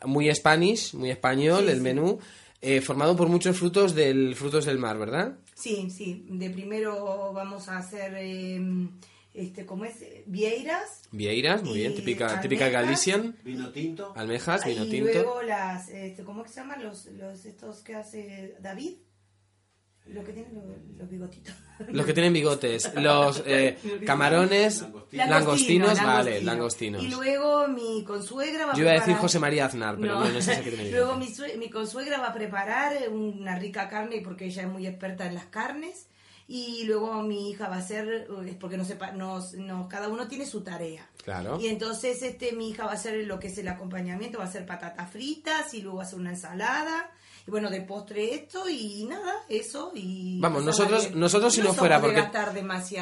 muy 0.05 0.33
Spanish, 0.35 0.93
muy 0.95 1.09
español, 1.11 1.63
Sí, 1.65 1.71
el 1.71 1.81
menú, 1.81 2.19
eh, 2.61 2.81
formado 2.81 3.15
por 3.15 3.27
muchos 3.27 3.57
frutos 3.57 3.95
del 3.95 4.35
frutos 4.35 4.65
del 4.65 4.77
mar, 4.77 4.97
¿verdad? 4.97 5.37
Sí, 5.55 5.89
sí. 5.89 6.25
De 6.29 6.49
primero 6.49 7.31
vamos 7.33 7.67
a 7.69 7.77
hacer, 7.77 8.13
eh, 8.17 8.61
este, 9.33 9.65
¿cómo 9.65 9.85
es? 9.85 9.95
Vieiras. 10.25 11.03
Vieiras, 11.11 11.63
muy 11.63 11.79
bien, 11.79 11.91
Y 11.93 11.95
típica, 11.95 12.39
típica 12.41 12.65
almejas. 12.65 12.83
Galician. 12.85 13.35
Vino 13.43 13.69
tinto. 13.71 14.13
Almejas, 14.15 14.65
vino 14.65 14.85
y 14.85 14.89
tinto. 14.89 15.11
luego 15.13 15.41
las, 15.41 15.89
este, 15.89 16.23
¿cómo 16.23 16.43
que 16.43 16.49
se 16.49 16.55
llaman? 16.61 16.83
Los, 16.83 17.05
los 17.07 17.45
estos 17.45 17.81
que 17.81 17.95
hace 17.95 18.55
David. 18.59 18.93
Lo 20.07 20.23
que 20.23 20.33
tienen 20.33 20.53
los, 20.55 20.97
los 20.99 21.09
bigotitos. 21.09 21.53
Los 21.89 22.05
que 22.05 22.13
tienen 22.13 22.33
bigotes, 22.33 22.91
los 22.95 23.41
eh, 23.45 23.77
camarones, 24.05 24.81
Langostino, 24.81 25.25
langostinos, 25.27 26.03
vale, 26.03 26.41
langostino. 26.41 26.97
langostinos. 26.97 27.03
Y 27.03 27.07
luego 27.09 27.67
mi 27.69 28.03
consuegra 28.03 28.65
va 28.65 28.71
a 28.73 28.75
Yo 28.75 28.81
iba 28.81 28.91
a 28.91 28.93
decir 28.95 29.05
preparar- 29.13 29.21
José 29.21 29.39
María 29.39 29.65
Aznar, 29.65 29.97
pero 29.99 30.15
no, 30.15 30.19
no 30.29 30.37
es 30.37 30.47
ese 30.47 30.61
que 30.63 30.71
tiene 30.71 30.91
Luego 30.91 31.15
mi, 31.15 31.27
mi 31.57 31.69
consuegra 31.69 32.19
va 32.19 32.27
a 32.29 32.33
preparar 32.33 32.93
una 33.09 33.57
rica 33.57 33.87
carne 33.87 34.21
porque 34.23 34.45
ella 34.45 34.63
es 34.63 34.67
muy 34.67 34.85
experta 34.85 35.25
en 35.27 35.35
las 35.35 35.45
carnes. 35.45 36.07
Y 36.47 36.83
luego 36.83 37.21
mi 37.23 37.49
hija 37.49 37.69
va 37.69 37.75
a 37.75 37.79
hacer, 37.79 38.27
eh, 38.45 38.57
porque 38.59 38.75
no 38.75 38.83
sepa, 38.83 39.11
nos, 39.11 39.53
nos- 39.53 39.87
cada 39.87 40.09
uno 40.09 40.27
tiene 40.27 40.45
su 40.45 40.61
tarea. 40.61 41.07
Claro. 41.23 41.57
Y 41.61 41.67
entonces 41.67 42.21
este 42.23 42.51
mi 42.51 42.71
hija 42.71 42.83
va 42.85 42.91
a 42.91 42.95
hacer 42.95 43.25
lo 43.25 43.39
que 43.39 43.47
es 43.47 43.57
el 43.57 43.69
acompañamiento, 43.69 44.39
va 44.39 44.43
a 44.43 44.47
hacer 44.47 44.65
patatas 44.65 45.09
fritas 45.09 45.73
y 45.73 45.81
luego 45.81 45.97
va 45.99 46.03
a 46.03 46.07
hacer 46.07 46.19
una 46.19 46.31
ensalada. 46.31 47.09
Y 47.51 47.53
bueno, 47.53 47.69
de 47.69 47.81
postre 47.81 48.33
esto 48.33 48.69
y 48.69 49.03
nada, 49.09 49.33
eso 49.49 49.91
y 49.93 50.39
Vamos, 50.39 50.63
nosotros- 50.63 51.13
nosotros 51.13 51.53
si 51.53 51.61
no 51.61 51.73
fuera 51.73 51.99
porque-. 51.99 52.21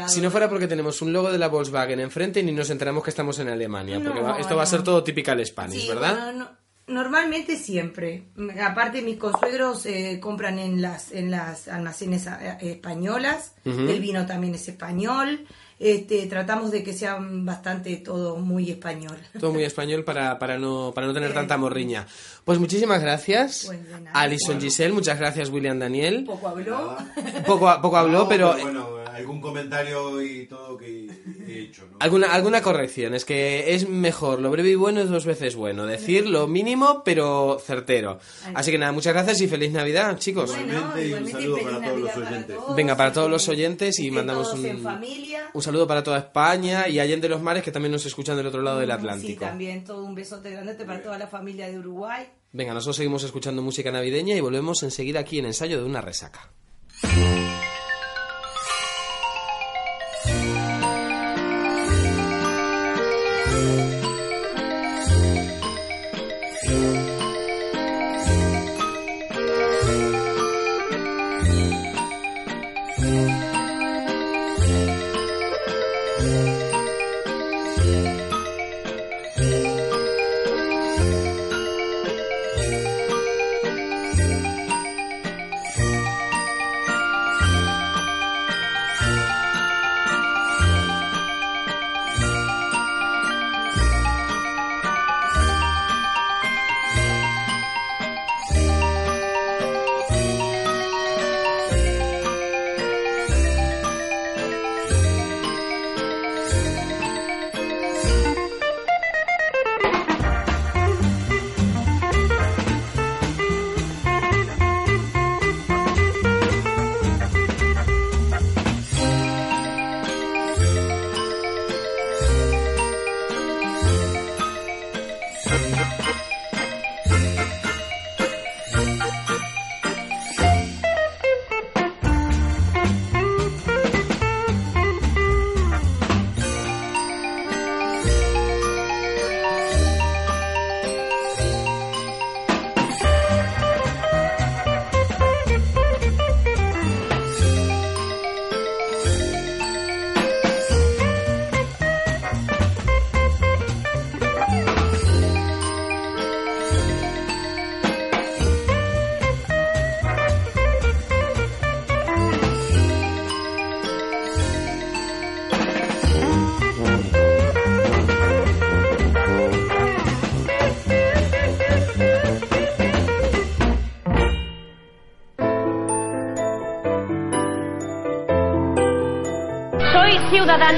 Si 0.07 0.21
no 0.21 0.31
fuera 0.31 0.49
porque 0.49 0.65
tenemos 0.67 1.03
un 1.03 1.13
logo 1.13 1.31
de 1.31 1.37
la 1.37 1.47
Volkswagen 1.49 1.99
enfrente 1.99 2.41
ni 2.41 2.51
nos 2.51 2.67
enteramos 2.71 3.03
que 3.03 3.11
estamos 3.11 3.37
en 3.37 3.49
Alemania, 3.49 4.01
porque 4.03 4.19
va- 4.21 4.39
esto 4.39 4.55
va 4.55 4.63
a 4.63 4.65
ser 4.65 4.81
todo 4.83 5.03
typical 5.03 5.45
Spanish, 5.45 5.81
Sí, 5.83 5.87
¿verdad? 5.89 6.23
bueno, 6.23 6.49
normalmente 6.87 7.57
siempre. 7.57 8.29
Aparte 8.59 9.03
mis 9.03 9.17
consuegros 9.17 9.85
eh, 9.85 10.19
compran 10.19 10.57
en 10.57 10.81
las 10.81 11.11
en 11.11 11.29
las 11.29 11.67
almacenes 11.67 12.25
eh, 12.25 12.57
españolas. 12.61 13.53
El 13.65 13.99
vino 13.99 14.25
también 14.25 14.55
es 14.55 14.67
español. 14.67 15.45
Este, 15.79 16.27
tratamos 16.27 16.71
de 16.71 16.83
que 16.83 16.93
sea 16.93 17.17
bastante 17.21 17.95
todo 17.97 18.35
muy 18.35 18.69
español. 18.69 19.17
Todo 19.39 19.53
muy 19.53 19.63
español 19.63 20.03
para, 20.03 20.37
para, 20.37 20.59
no, 20.59 20.91
para 20.93 21.07
no 21.07 21.13
tener 21.13 21.33
tanta 21.33 21.57
morriña. 21.57 22.05
Pues 22.43 22.59
muchísimas 22.59 23.01
gracias. 23.01 23.63
Pues. 23.67 23.79
Alison 24.13 24.59
Giselle, 24.59 24.93
muchas 24.93 25.17
gracias 25.17 25.49
William 25.49 25.79
Daniel. 25.79 26.25
Poco 26.25 26.49
habló. 26.49 26.97
Poco, 27.45 27.81
poco 27.81 27.97
habló, 27.97 28.19
No, 28.19 28.27
pero... 28.27 28.57
Bueno, 28.59 28.99
algún 29.19 29.39
comentario 29.39 30.21
y 30.21 30.47
todo 30.47 30.77
que 30.77 31.09
hecho, 31.51 31.87
¿no? 31.91 31.97
Alguna, 31.99 32.33
alguna 32.33 32.61
corrección, 32.61 33.13
es 33.13 33.25
que 33.25 33.73
es 33.73 33.87
mejor, 33.89 34.39
lo 34.39 34.51
breve 34.51 34.69
y 34.69 34.75
bueno 34.75 35.01
es 35.01 35.09
dos 35.09 35.25
veces 35.25 35.55
bueno. 35.55 35.85
Decir 35.85 36.27
lo 36.27 36.47
mínimo, 36.47 37.03
pero 37.03 37.59
certero. 37.65 38.19
Así 38.53 38.71
que 38.71 38.77
nada, 38.77 38.91
muchas 38.91 39.13
gracias 39.13 39.41
y 39.41 39.47
feliz 39.47 39.71
Navidad, 39.71 40.17
chicos. 40.17 40.51
Igualmente 40.51 41.07
y 41.07 41.13
un 41.13 41.27
saludo 41.27 41.57
para 41.63 41.81
todos 41.81 41.99
los 41.99 42.15
oyentes. 42.17 42.57
Venga, 42.75 42.95
para 42.97 43.13
todos 43.13 43.29
los 43.31 43.49
oyentes 43.49 43.99
y 43.99 44.11
mandamos 44.11 44.51
todos 44.51 44.63
un, 44.63 44.87
un 45.53 45.61
saludo 45.61 45.87
para 45.87 46.03
toda 46.03 46.17
España 46.19 46.87
y 46.87 46.99
allende 46.99 47.29
los 47.29 47.41
mares 47.41 47.63
que 47.63 47.71
también 47.71 47.91
nos 47.91 48.05
escuchan 48.05 48.37
del 48.37 48.47
otro 48.47 48.61
lado 48.61 48.79
del 48.79 48.89
Sí, 48.89 48.93
Atlántico. 48.93 49.45
también 49.45 49.83
todo 49.83 50.03
un 50.03 50.15
besote 50.15 50.51
grande 50.51 50.73
para 50.85 51.01
toda 51.01 51.17
la 51.17 51.27
familia 51.27 51.67
de 51.67 51.79
Uruguay. 51.79 52.27
Venga, 52.51 52.73
nosotros 52.73 52.95
seguimos 52.97 53.23
escuchando 53.23 53.61
música 53.61 53.91
navideña 53.91 54.35
y 54.35 54.39
volvemos 54.41 54.81
enseguida 54.83 55.19
aquí 55.19 55.39
en 55.39 55.45
ensayo 55.45 55.77
de 55.79 55.85
una 55.85 56.01
resaca. 56.01 56.49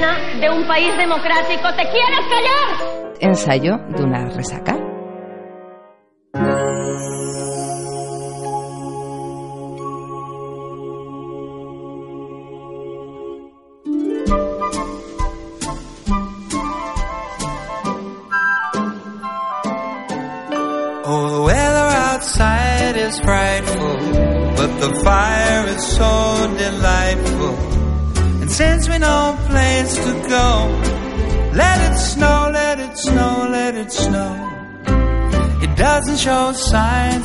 De 0.00 0.48
un 0.48 0.66
país 0.66 0.96
democrático. 0.96 1.68
¿Te 1.76 1.82
quieres 1.90 2.20
callar? 2.30 3.12
Ensayo 3.20 3.76
de 3.88 4.02
una 4.02 4.24
resaca. 4.30 4.81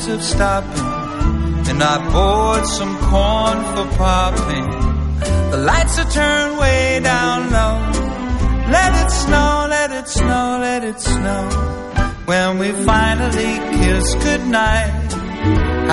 Of 0.08 0.22
stopping, 0.22 1.68
and 1.70 1.82
I 1.82 1.98
bought 2.12 2.64
some 2.64 2.96
corn 3.10 3.58
for 3.74 3.96
popping. 3.96 4.66
The 5.50 5.58
lights 5.58 5.98
are 5.98 6.10
turned 6.10 6.58
way 6.58 7.00
down 7.02 7.50
low. 7.52 7.76
Let 8.70 8.92
it 9.02 9.10
snow, 9.10 9.66
let 9.68 9.90
it 9.92 10.08
snow, 10.08 10.58
let 10.60 10.84
it 10.84 11.00
snow. 11.00 11.42
When 12.26 12.58
we 12.58 12.72
finally 12.72 13.52
kiss 13.78 14.14
goodnight, 14.14 15.12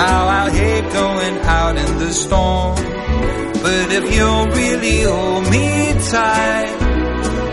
how 0.00 0.26
I 0.28 0.50
hate 0.50 0.92
going 0.92 1.38
out 1.38 1.76
in 1.76 1.98
the 1.98 2.12
storm. 2.12 2.76
But 3.62 3.92
if 3.98 4.14
you'll 4.14 4.46
really 4.46 5.02
hold 5.02 5.50
me 5.50 5.94
tight, 6.10 6.72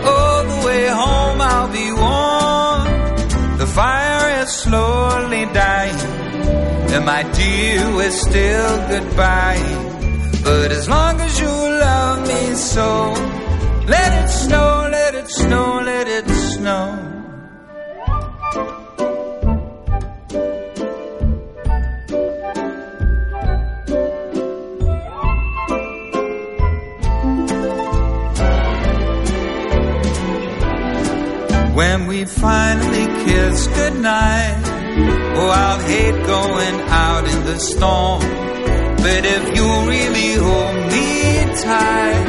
all 0.04 0.44
the 0.44 0.66
way 0.66 0.86
home 0.88 1.40
I'll 1.40 1.72
be 1.72 1.90
warm. 1.92 3.58
The 3.58 3.66
fire 3.66 4.42
is 4.42 4.50
slowly 4.52 5.46
dying, 5.46 5.98
and 6.94 7.04
my 7.04 7.22
dear, 7.32 7.96
we're 7.96 8.10
still 8.10 8.88
goodbye. 8.88 9.58
But 10.44 10.70
as 10.70 10.88
long 10.88 11.20
as 11.20 11.40
you 11.40 11.48
love 11.48 12.28
me 12.28 12.54
so, 12.54 13.12
let 13.88 14.10
it 14.22 14.28
snow, 14.28 14.88
let 14.90 15.14
it 15.14 15.28
snow, 15.28 15.80
let 15.84 16.06
it 16.06 16.28
snow. 16.28 17.10
When 31.74 32.06
we 32.06 32.24
finally 32.24 33.06
kiss 33.24 33.66
goodnight, 33.66 34.73
oh, 35.38 35.50
I'll 35.62 35.80
hate 35.80 36.18
going 36.26 36.76
out 37.06 37.24
in 37.32 37.44
the 37.44 37.58
storm. 37.58 38.20
But 39.04 39.22
if 39.36 39.44
you 39.56 39.66
really 39.92 40.32
hold 40.46 40.76
me 40.92 41.12
tight, 41.62 42.24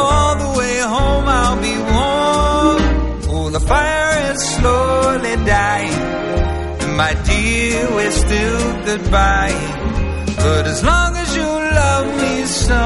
all 0.00 0.32
the 0.44 0.50
way 0.58 0.76
home 0.96 1.26
I'll 1.40 1.60
be 1.68 1.76
warm. 1.94 2.80
Oh, 3.34 3.50
the 3.50 3.60
fire 3.60 4.32
is 4.32 4.40
slowly 4.56 5.34
dying, 5.44 6.00
and 6.82 6.96
my 6.96 7.14
dear, 7.28 7.90
we're 7.96 8.16
still 8.24 8.84
goodbye. 8.84 9.60
But 10.36 10.66
as 10.66 10.84
long 10.84 11.16
as 11.16 11.36
you 11.36 11.50
love 11.82 12.06
me 12.22 12.44
so, 12.44 12.84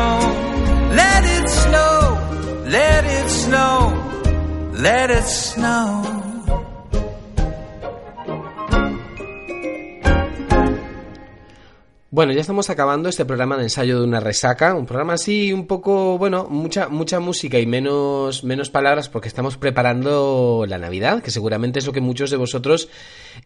let 1.00 1.22
it 1.36 1.48
snow, 1.48 1.98
let 2.66 3.04
it 3.04 3.28
snow. 3.28 4.08
Let 4.82 5.10
it 5.10 5.22
snow. 5.22 6.11
Bueno, 12.14 12.34
ya 12.34 12.42
estamos 12.42 12.68
acabando 12.68 13.08
este 13.08 13.24
programa 13.24 13.56
de 13.56 13.62
ensayo 13.62 13.98
de 13.98 14.04
una 14.04 14.20
resaca, 14.20 14.74
un 14.74 14.84
programa 14.84 15.14
así 15.14 15.50
un 15.50 15.66
poco, 15.66 16.18
bueno, 16.18 16.46
mucha 16.46 16.90
mucha 16.90 17.20
música 17.20 17.58
y 17.58 17.64
menos 17.64 18.44
menos 18.44 18.68
palabras 18.68 19.08
porque 19.08 19.28
estamos 19.28 19.56
preparando 19.56 20.66
la 20.68 20.76
Navidad, 20.76 21.22
que 21.22 21.30
seguramente 21.30 21.78
es 21.78 21.86
lo 21.86 21.94
que 21.94 22.02
muchos 22.02 22.30
de 22.30 22.36
vosotros 22.36 22.90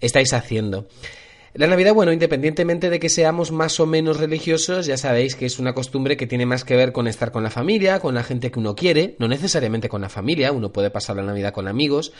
estáis 0.00 0.32
haciendo. 0.32 0.88
La 1.54 1.68
Navidad, 1.68 1.94
bueno, 1.94 2.12
independientemente 2.12 2.90
de 2.90 2.98
que 2.98 3.08
seamos 3.08 3.52
más 3.52 3.78
o 3.80 3.86
menos 3.86 4.18
religiosos, 4.18 4.84
ya 4.84 4.98
sabéis 4.98 5.36
que 5.36 5.46
es 5.46 5.60
una 5.60 5.72
costumbre 5.72 6.16
que 6.16 6.26
tiene 6.26 6.44
más 6.44 6.64
que 6.64 6.76
ver 6.76 6.92
con 6.92 7.06
estar 7.06 7.30
con 7.30 7.44
la 7.44 7.50
familia, 7.50 8.00
con 8.00 8.14
la 8.14 8.24
gente 8.24 8.50
que 8.50 8.58
uno 8.58 8.74
quiere, 8.74 9.14
no 9.20 9.26
necesariamente 9.26 9.88
con 9.88 10.02
la 10.02 10.10
familia, 10.10 10.50
uno 10.50 10.72
puede 10.72 10.90
pasar 10.90 11.16
la 11.16 11.22
Navidad 11.22 11.54
con 11.54 11.68
amigos. 11.68 12.12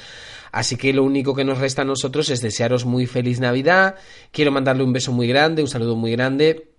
Así 0.57 0.77
que 0.77 0.95
lo 0.95 1.05
único 1.05 1.35
que 1.35 1.45
nos 1.45 1.59
resta 1.59 1.83
a 1.83 1.85
nosotros 1.85 2.31
es 2.31 2.41
desearos 2.41 2.87
muy 2.87 3.05
feliz 3.05 3.41
Navidad. 3.41 3.97
Quiero 4.31 4.51
mandarle 4.53 4.85
un 4.85 4.93
beso 4.95 5.13
muy 5.13 5.29
grande, 5.29 5.61
un 5.61 5.69
saludo 5.69 5.97
muy 5.97 6.13
grande 6.13 6.76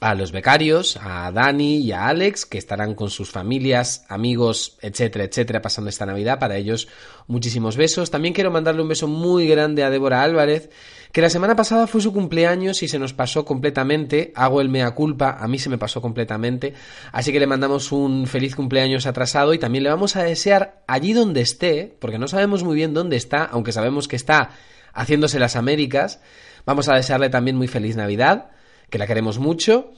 a 0.00 0.14
los 0.14 0.32
becarios, 0.32 0.98
a 1.00 1.30
Dani 1.30 1.76
y 1.78 1.92
a 1.92 2.08
Alex, 2.08 2.46
que 2.46 2.58
estarán 2.58 2.94
con 2.94 3.10
sus 3.10 3.30
familias, 3.30 4.04
amigos, 4.08 4.78
etcétera, 4.80 5.24
etcétera, 5.24 5.62
pasando 5.62 5.90
esta 5.90 6.06
Navidad. 6.06 6.38
Para 6.38 6.56
ellos, 6.56 6.88
muchísimos 7.26 7.76
besos. 7.76 8.10
También 8.10 8.34
quiero 8.34 8.50
mandarle 8.50 8.82
un 8.82 8.88
beso 8.88 9.08
muy 9.08 9.46
grande 9.46 9.84
a 9.84 9.90
Débora 9.90 10.22
Álvarez, 10.22 10.70
que 11.12 11.20
la 11.20 11.30
semana 11.30 11.54
pasada 11.54 11.86
fue 11.86 12.00
su 12.00 12.12
cumpleaños 12.12 12.82
y 12.82 12.88
se 12.88 12.98
nos 12.98 13.12
pasó 13.12 13.44
completamente. 13.44 14.32
Hago 14.34 14.60
el 14.60 14.68
mea 14.68 14.90
culpa, 14.92 15.36
a 15.38 15.46
mí 15.48 15.58
se 15.58 15.68
me 15.68 15.78
pasó 15.78 16.00
completamente. 16.00 16.74
Así 17.12 17.30
que 17.30 17.40
le 17.40 17.46
mandamos 17.46 17.92
un 17.92 18.26
feliz 18.26 18.56
cumpleaños 18.56 19.06
atrasado 19.06 19.52
y 19.52 19.58
también 19.58 19.84
le 19.84 19.90
vamos 19.90 20.16
a 20.16 20.22
desear 20.22 20.82
allí 20.86 21.12
donde 21.12 21.42
esté, 21.42 21.94
porque 21.98 22.18
no 22.18 22.26
sabemos 22.26 22.64
muy 22.64 22.74
bien 22.74 22.94
dónde 22.94 23.16
está, 23.16 23.44
aunque 23.44 23.72
sabemos 23.72 24.08
que 24.08 24.16
está 24.16 24.50
haciéndose 24.94 25.38
las 25.38 25.56
Américas. 25.56 26.20
Vamos 26.64 26.88
a 26.88 26.94
desearle 26.94 27.28
también 27.28 27.56
muy 27.56 27.68
feliz 27.68 27.96
Navidad 27.96 28.50
que 28.94 28.98
la 28.98 29.08
queremos 29.08 29.40
mucho. 29.40 29.90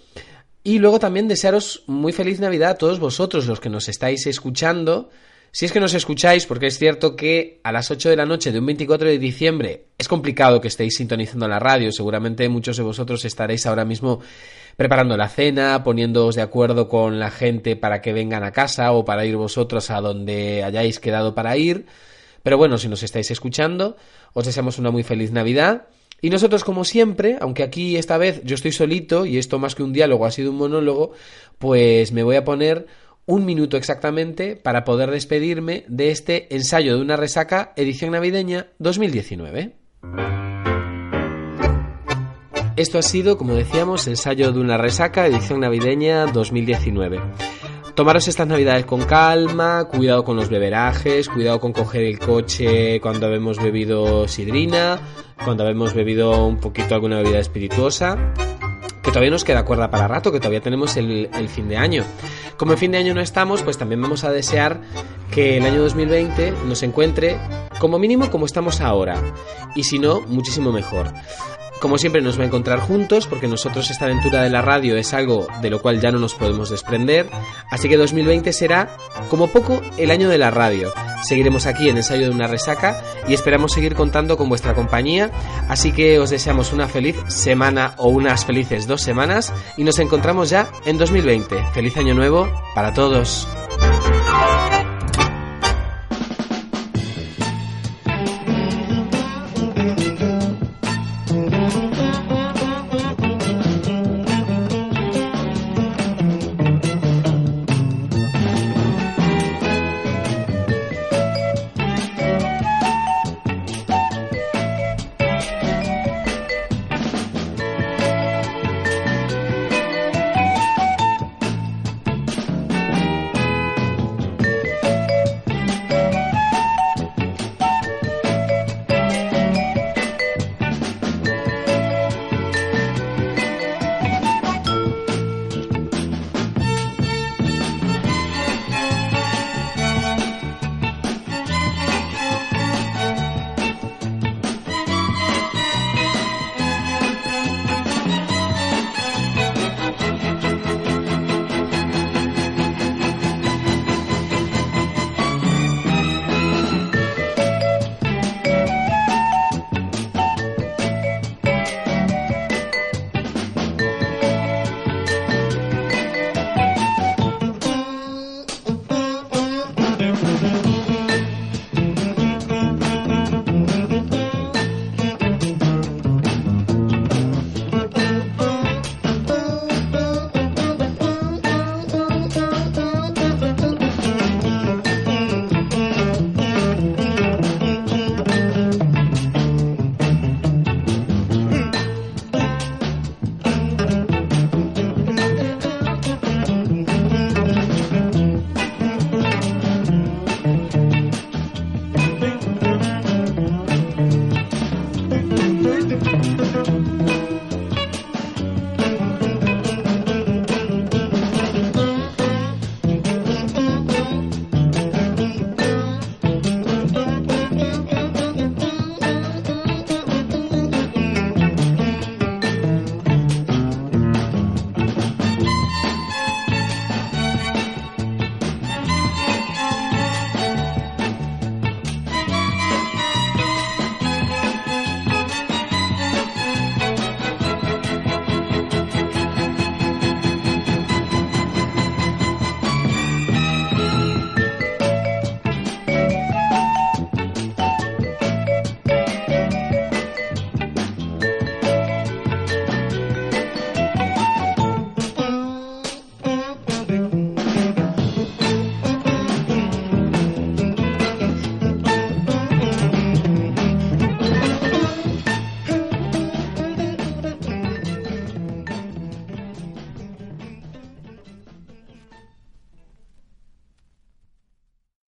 Y 0.64 0.78
luego 0.78 0.99
también 0.99 1.28
desearos 1.28 1.84
muy 1.86 2.14
feliz 2.14 2.40
Navidad 2.40 2.70
a 2.70 2.78
todos 2.78 2.99
vosotros, 2.99 3.47
los 3.47 3.61
que 3.61 3.68
nos 3.68 3.90
estáis 3.90 4.26
escuchando. 4.26 5.11
Si 5.53 5.66
es 5.66 5.72
que 5.72 5.80
nos 5.80 5.92
escucháis, 5.92 6.47
porque 6.47 6.68
es 6.68 6.78
cierto 6.78 7.14
que 7.14 7.61
a 7.62 7.72
las 7.72 7.90
8 7.90 8.09
de 8.09 8.16
la 8.16 8.24
noche 8.24 8.53
de 8.53 8.59
un 8.59 8.64
24 8.64 9.07
de 9.07 9.18
diciembre 9.18 9.88
es 9.99 10.09
complicado 10.09 10.62
que 10.62 10.68
estéis 10.68 10.97
sintonizando 10.97 11.47
la 11.47 11.59
radio. 11.59 11.92
Seguramente 11.92 12.49
muchos 12.49 12.78
de 12.78 12.84
vosotros 12.84 13.22
estaréis 13.26 13.66
ahora 13.66 13.84
mismo 13.84 14.20
preparando 14.78 15.14
la 15.18 15.28
cena, 15.28 15.84
poniéndoos 15.84 16.34
de 16.34 16.42
acuerdo 16.42 16.88
con 16.88 17.18
la 17.18 17.30
gente 17.30 17.76
para 17.76 18.01
que 18.01 18.14
vengan 18.14 18.44
a 18.44 18.53
casa 18.53 18.92
o 18.92 19.05
para 19.05 19.26
ir 19.26 19.36
vosotros 19.36 19.90
a 19.90 20.01
donde 20.01 20.64
hayáis 20.64 21.01
quedado 21.01 21.34
para 21.34 21.55
ir. 21.59 21.84
Pero 22.42 22.57
bueno, 22.57 22.78
si 22.78 22.88
nos 22.88 23.03
estáis 23.03 23.30
escuchando, 23.30 23.99
os 24.32 24.47
deseamos 24.47 24.78
una 24.78 24.90
muy 24.90 25.03
feliz 25.03 25.32
Navidad. 25.32 25.88
Y 26.20 26.30
nosotros, 26.30 26.64
como 26.64 26.84
siempre, 26.84 27.36
aunque 27.40 27.62
aquí 27.62 27.96
esta 27.96 28.16
vez 28.18 28.42
yo 28.44 28.54
estoy 28.54 28.72
solito 28.72 29.26
y 29.26 29.38
esto 29.38 29.58
más 29.58 29.74
que 29.74 29.82
un 29.82 29.92
diálogo 29.92 30.26
ha 30.26 30.30
sido 30.30 30.50
un 30.50 30.56
monólogo, 30.56 31.12
pues 31.58 32.12
me 32.12 32.22
voy 32.22 32.36
a 32.36 32.44
poner 32.44 32.86
un 33.26 33.44
minuto 33.44 33.76
exactamente 33.76 34.56
para 34.56 34.84
poder 34.84 35.10
despedirme 35.10 35.84
de 35.88 36.10
este 36.10 36.54
ensayo 36.54 36.96
de 36.96 37.02
una 37.02 37.16
resaca 37.16 37.72
edición 37.76 38.12
navideña 38.12 38.68
2019. 38.78 39.74
Esto 42.76 42.98
ha 42.98 43.02
sido, 43.02 43.38
como 43.38 43.54
decíamos, 43.54 44.06
ensayo 44.06 44.52
de 44.52 44.60
una 44.60 44.76
resaca 44.76 45.26
edición 45.26 45.60
navideña 45.60 46.26
2019. 46.26 47.20
Tomaros 47.97 48.28
estas 48.28 48.47
navidades 48.47 48.84
con 48.84 49.05
calma, 49.07 49.86
cuidado 49.86 50.22
con 50.22 50.36
los 50.36 50.51
beberajes, 50.51 51.30
cuidado 51.30 51.61
con 51.61 51.72
coger 51.72 52.03
el 52.03 52.18
coche 52.18 53.01
cuando 53.01 53.24
habemos 53.24 53.57
bebido 53.57 54.28
sidrina, 54.28 55.01
cuando 55.42 55.64
habemos 55.64 55.94
bebido 55.94 56.47
un 56.47 56.59
poquito 56.59 56.94
alguna 56.94 57.22
bebida 57.22 57.38
espirituosa, 57.38 58.18
que 59.03 59.09
todavía 59.09 59.30
nos 59.30 59.44
queda 59.44 59.64
cuerda 59.64 59.90
para 59.90 60.09
rato, 60.09 60.30
que 60.30 60.40
todavía 60.40 60.61
tenemos 60.61 60.94
el, 60.99 61.30
el, 61.32 61.49
fin 61.49 61.68
de 61.68 61.78
año. 61.78 62.05
Como 62.59 62.72
en 62.72 62.78
fin 62.78 62.92
de 62.92 62.99
año 62.99 63.14
no 63.14 63.22
estamos, 63.22 63.62
pues 63.62 63.78
también 63.78 64.03
vamos 64.03 64.24
a 64.24 64.30
desear 64.30 64.82
que 65.30 65.57
el 65.57 65.64
año 65.64 65.80
2020 65.80 66.53
nos 66.66 66.82
encuentre 66.82 67.38
como 67.80 67.99
mínimo 67.99 68.30
como 68.30 68.44
estamos 68.44 68.82
ahora, 68.82 69.22
y 69.74 69.84
si 69.84 69.99
no, 69.99 70.20
muchísimo 70.20 70.70
mejor. 70.70 71.14
Como 71.81 71.99
siempre 71.99 72.22
nos 72.22 72.39
va 72.39 72.45
a 72.45 72.47
encontrar 72.47 72.81
juntos 72.81 73.27
porque 73.27 73.49
nosotros 73.49 73.91
esta 73.91 74.07
aventura 74.07 74.43
de 74.43 74.51
la 74.51 74.62
radio 74.62 74.97
es 74.97 75.12
algo 75.12 75.47
de 75.61 75.70
lo 75.70 75.81
cual 75.83 76.01
ya 76.01 76.11
no 76.11 76.18
nos 76.18 76.35
podemos 76.35 76.70
desprender, 76.70 77.29
así 77.70 77.89
que 77.89 77.97
2020 77.97 78.53
será 78.53 78.97
como 79.29 79.49
poco 79.49 79.83
el 79.99 80.11
año 80.11 80.29
de 80.29 80.39
la 80.39 80.51
radio. 80.51 80.93
Seguiremos 81.22 81.66
aquí 81.66 81.89
en 81.89 81.97
ensayo 81.97 82.29
de 82.29 82.35
una 82.35 82.47
resaca 82.47 83.03
y 83.29 83.35
esperamos 83.35 83.72
seguir 83.72 83.95
contando 83.95 84.37
con 84.37 84.49
vuestra 84.49 84.74
compañía, 84.74 85.31
así 85.68 85.93
que 85.93 86.18
os 86.18 86.31
deseamos 86.31 86.72
una 86.72 86.89
feliz 86.89 87.16
semana 87.29 87.95
o 87.99 88.09
unas 88.09 88.45
felices 88.45 88.87
dos 88.87 89.03
semanas 89.03 89.53
y 89.77 89.85
nos 89.85 89.99
encontramos 89.99 90.51
ya 90.51 90.68
en 90.85 90.99
2020. 90.99 91.57
Feliz 91.74 91.97
año 91.97 92.14
nuevo 92.14 92.49
para 92.74 92.95
todos. 92.95 93.47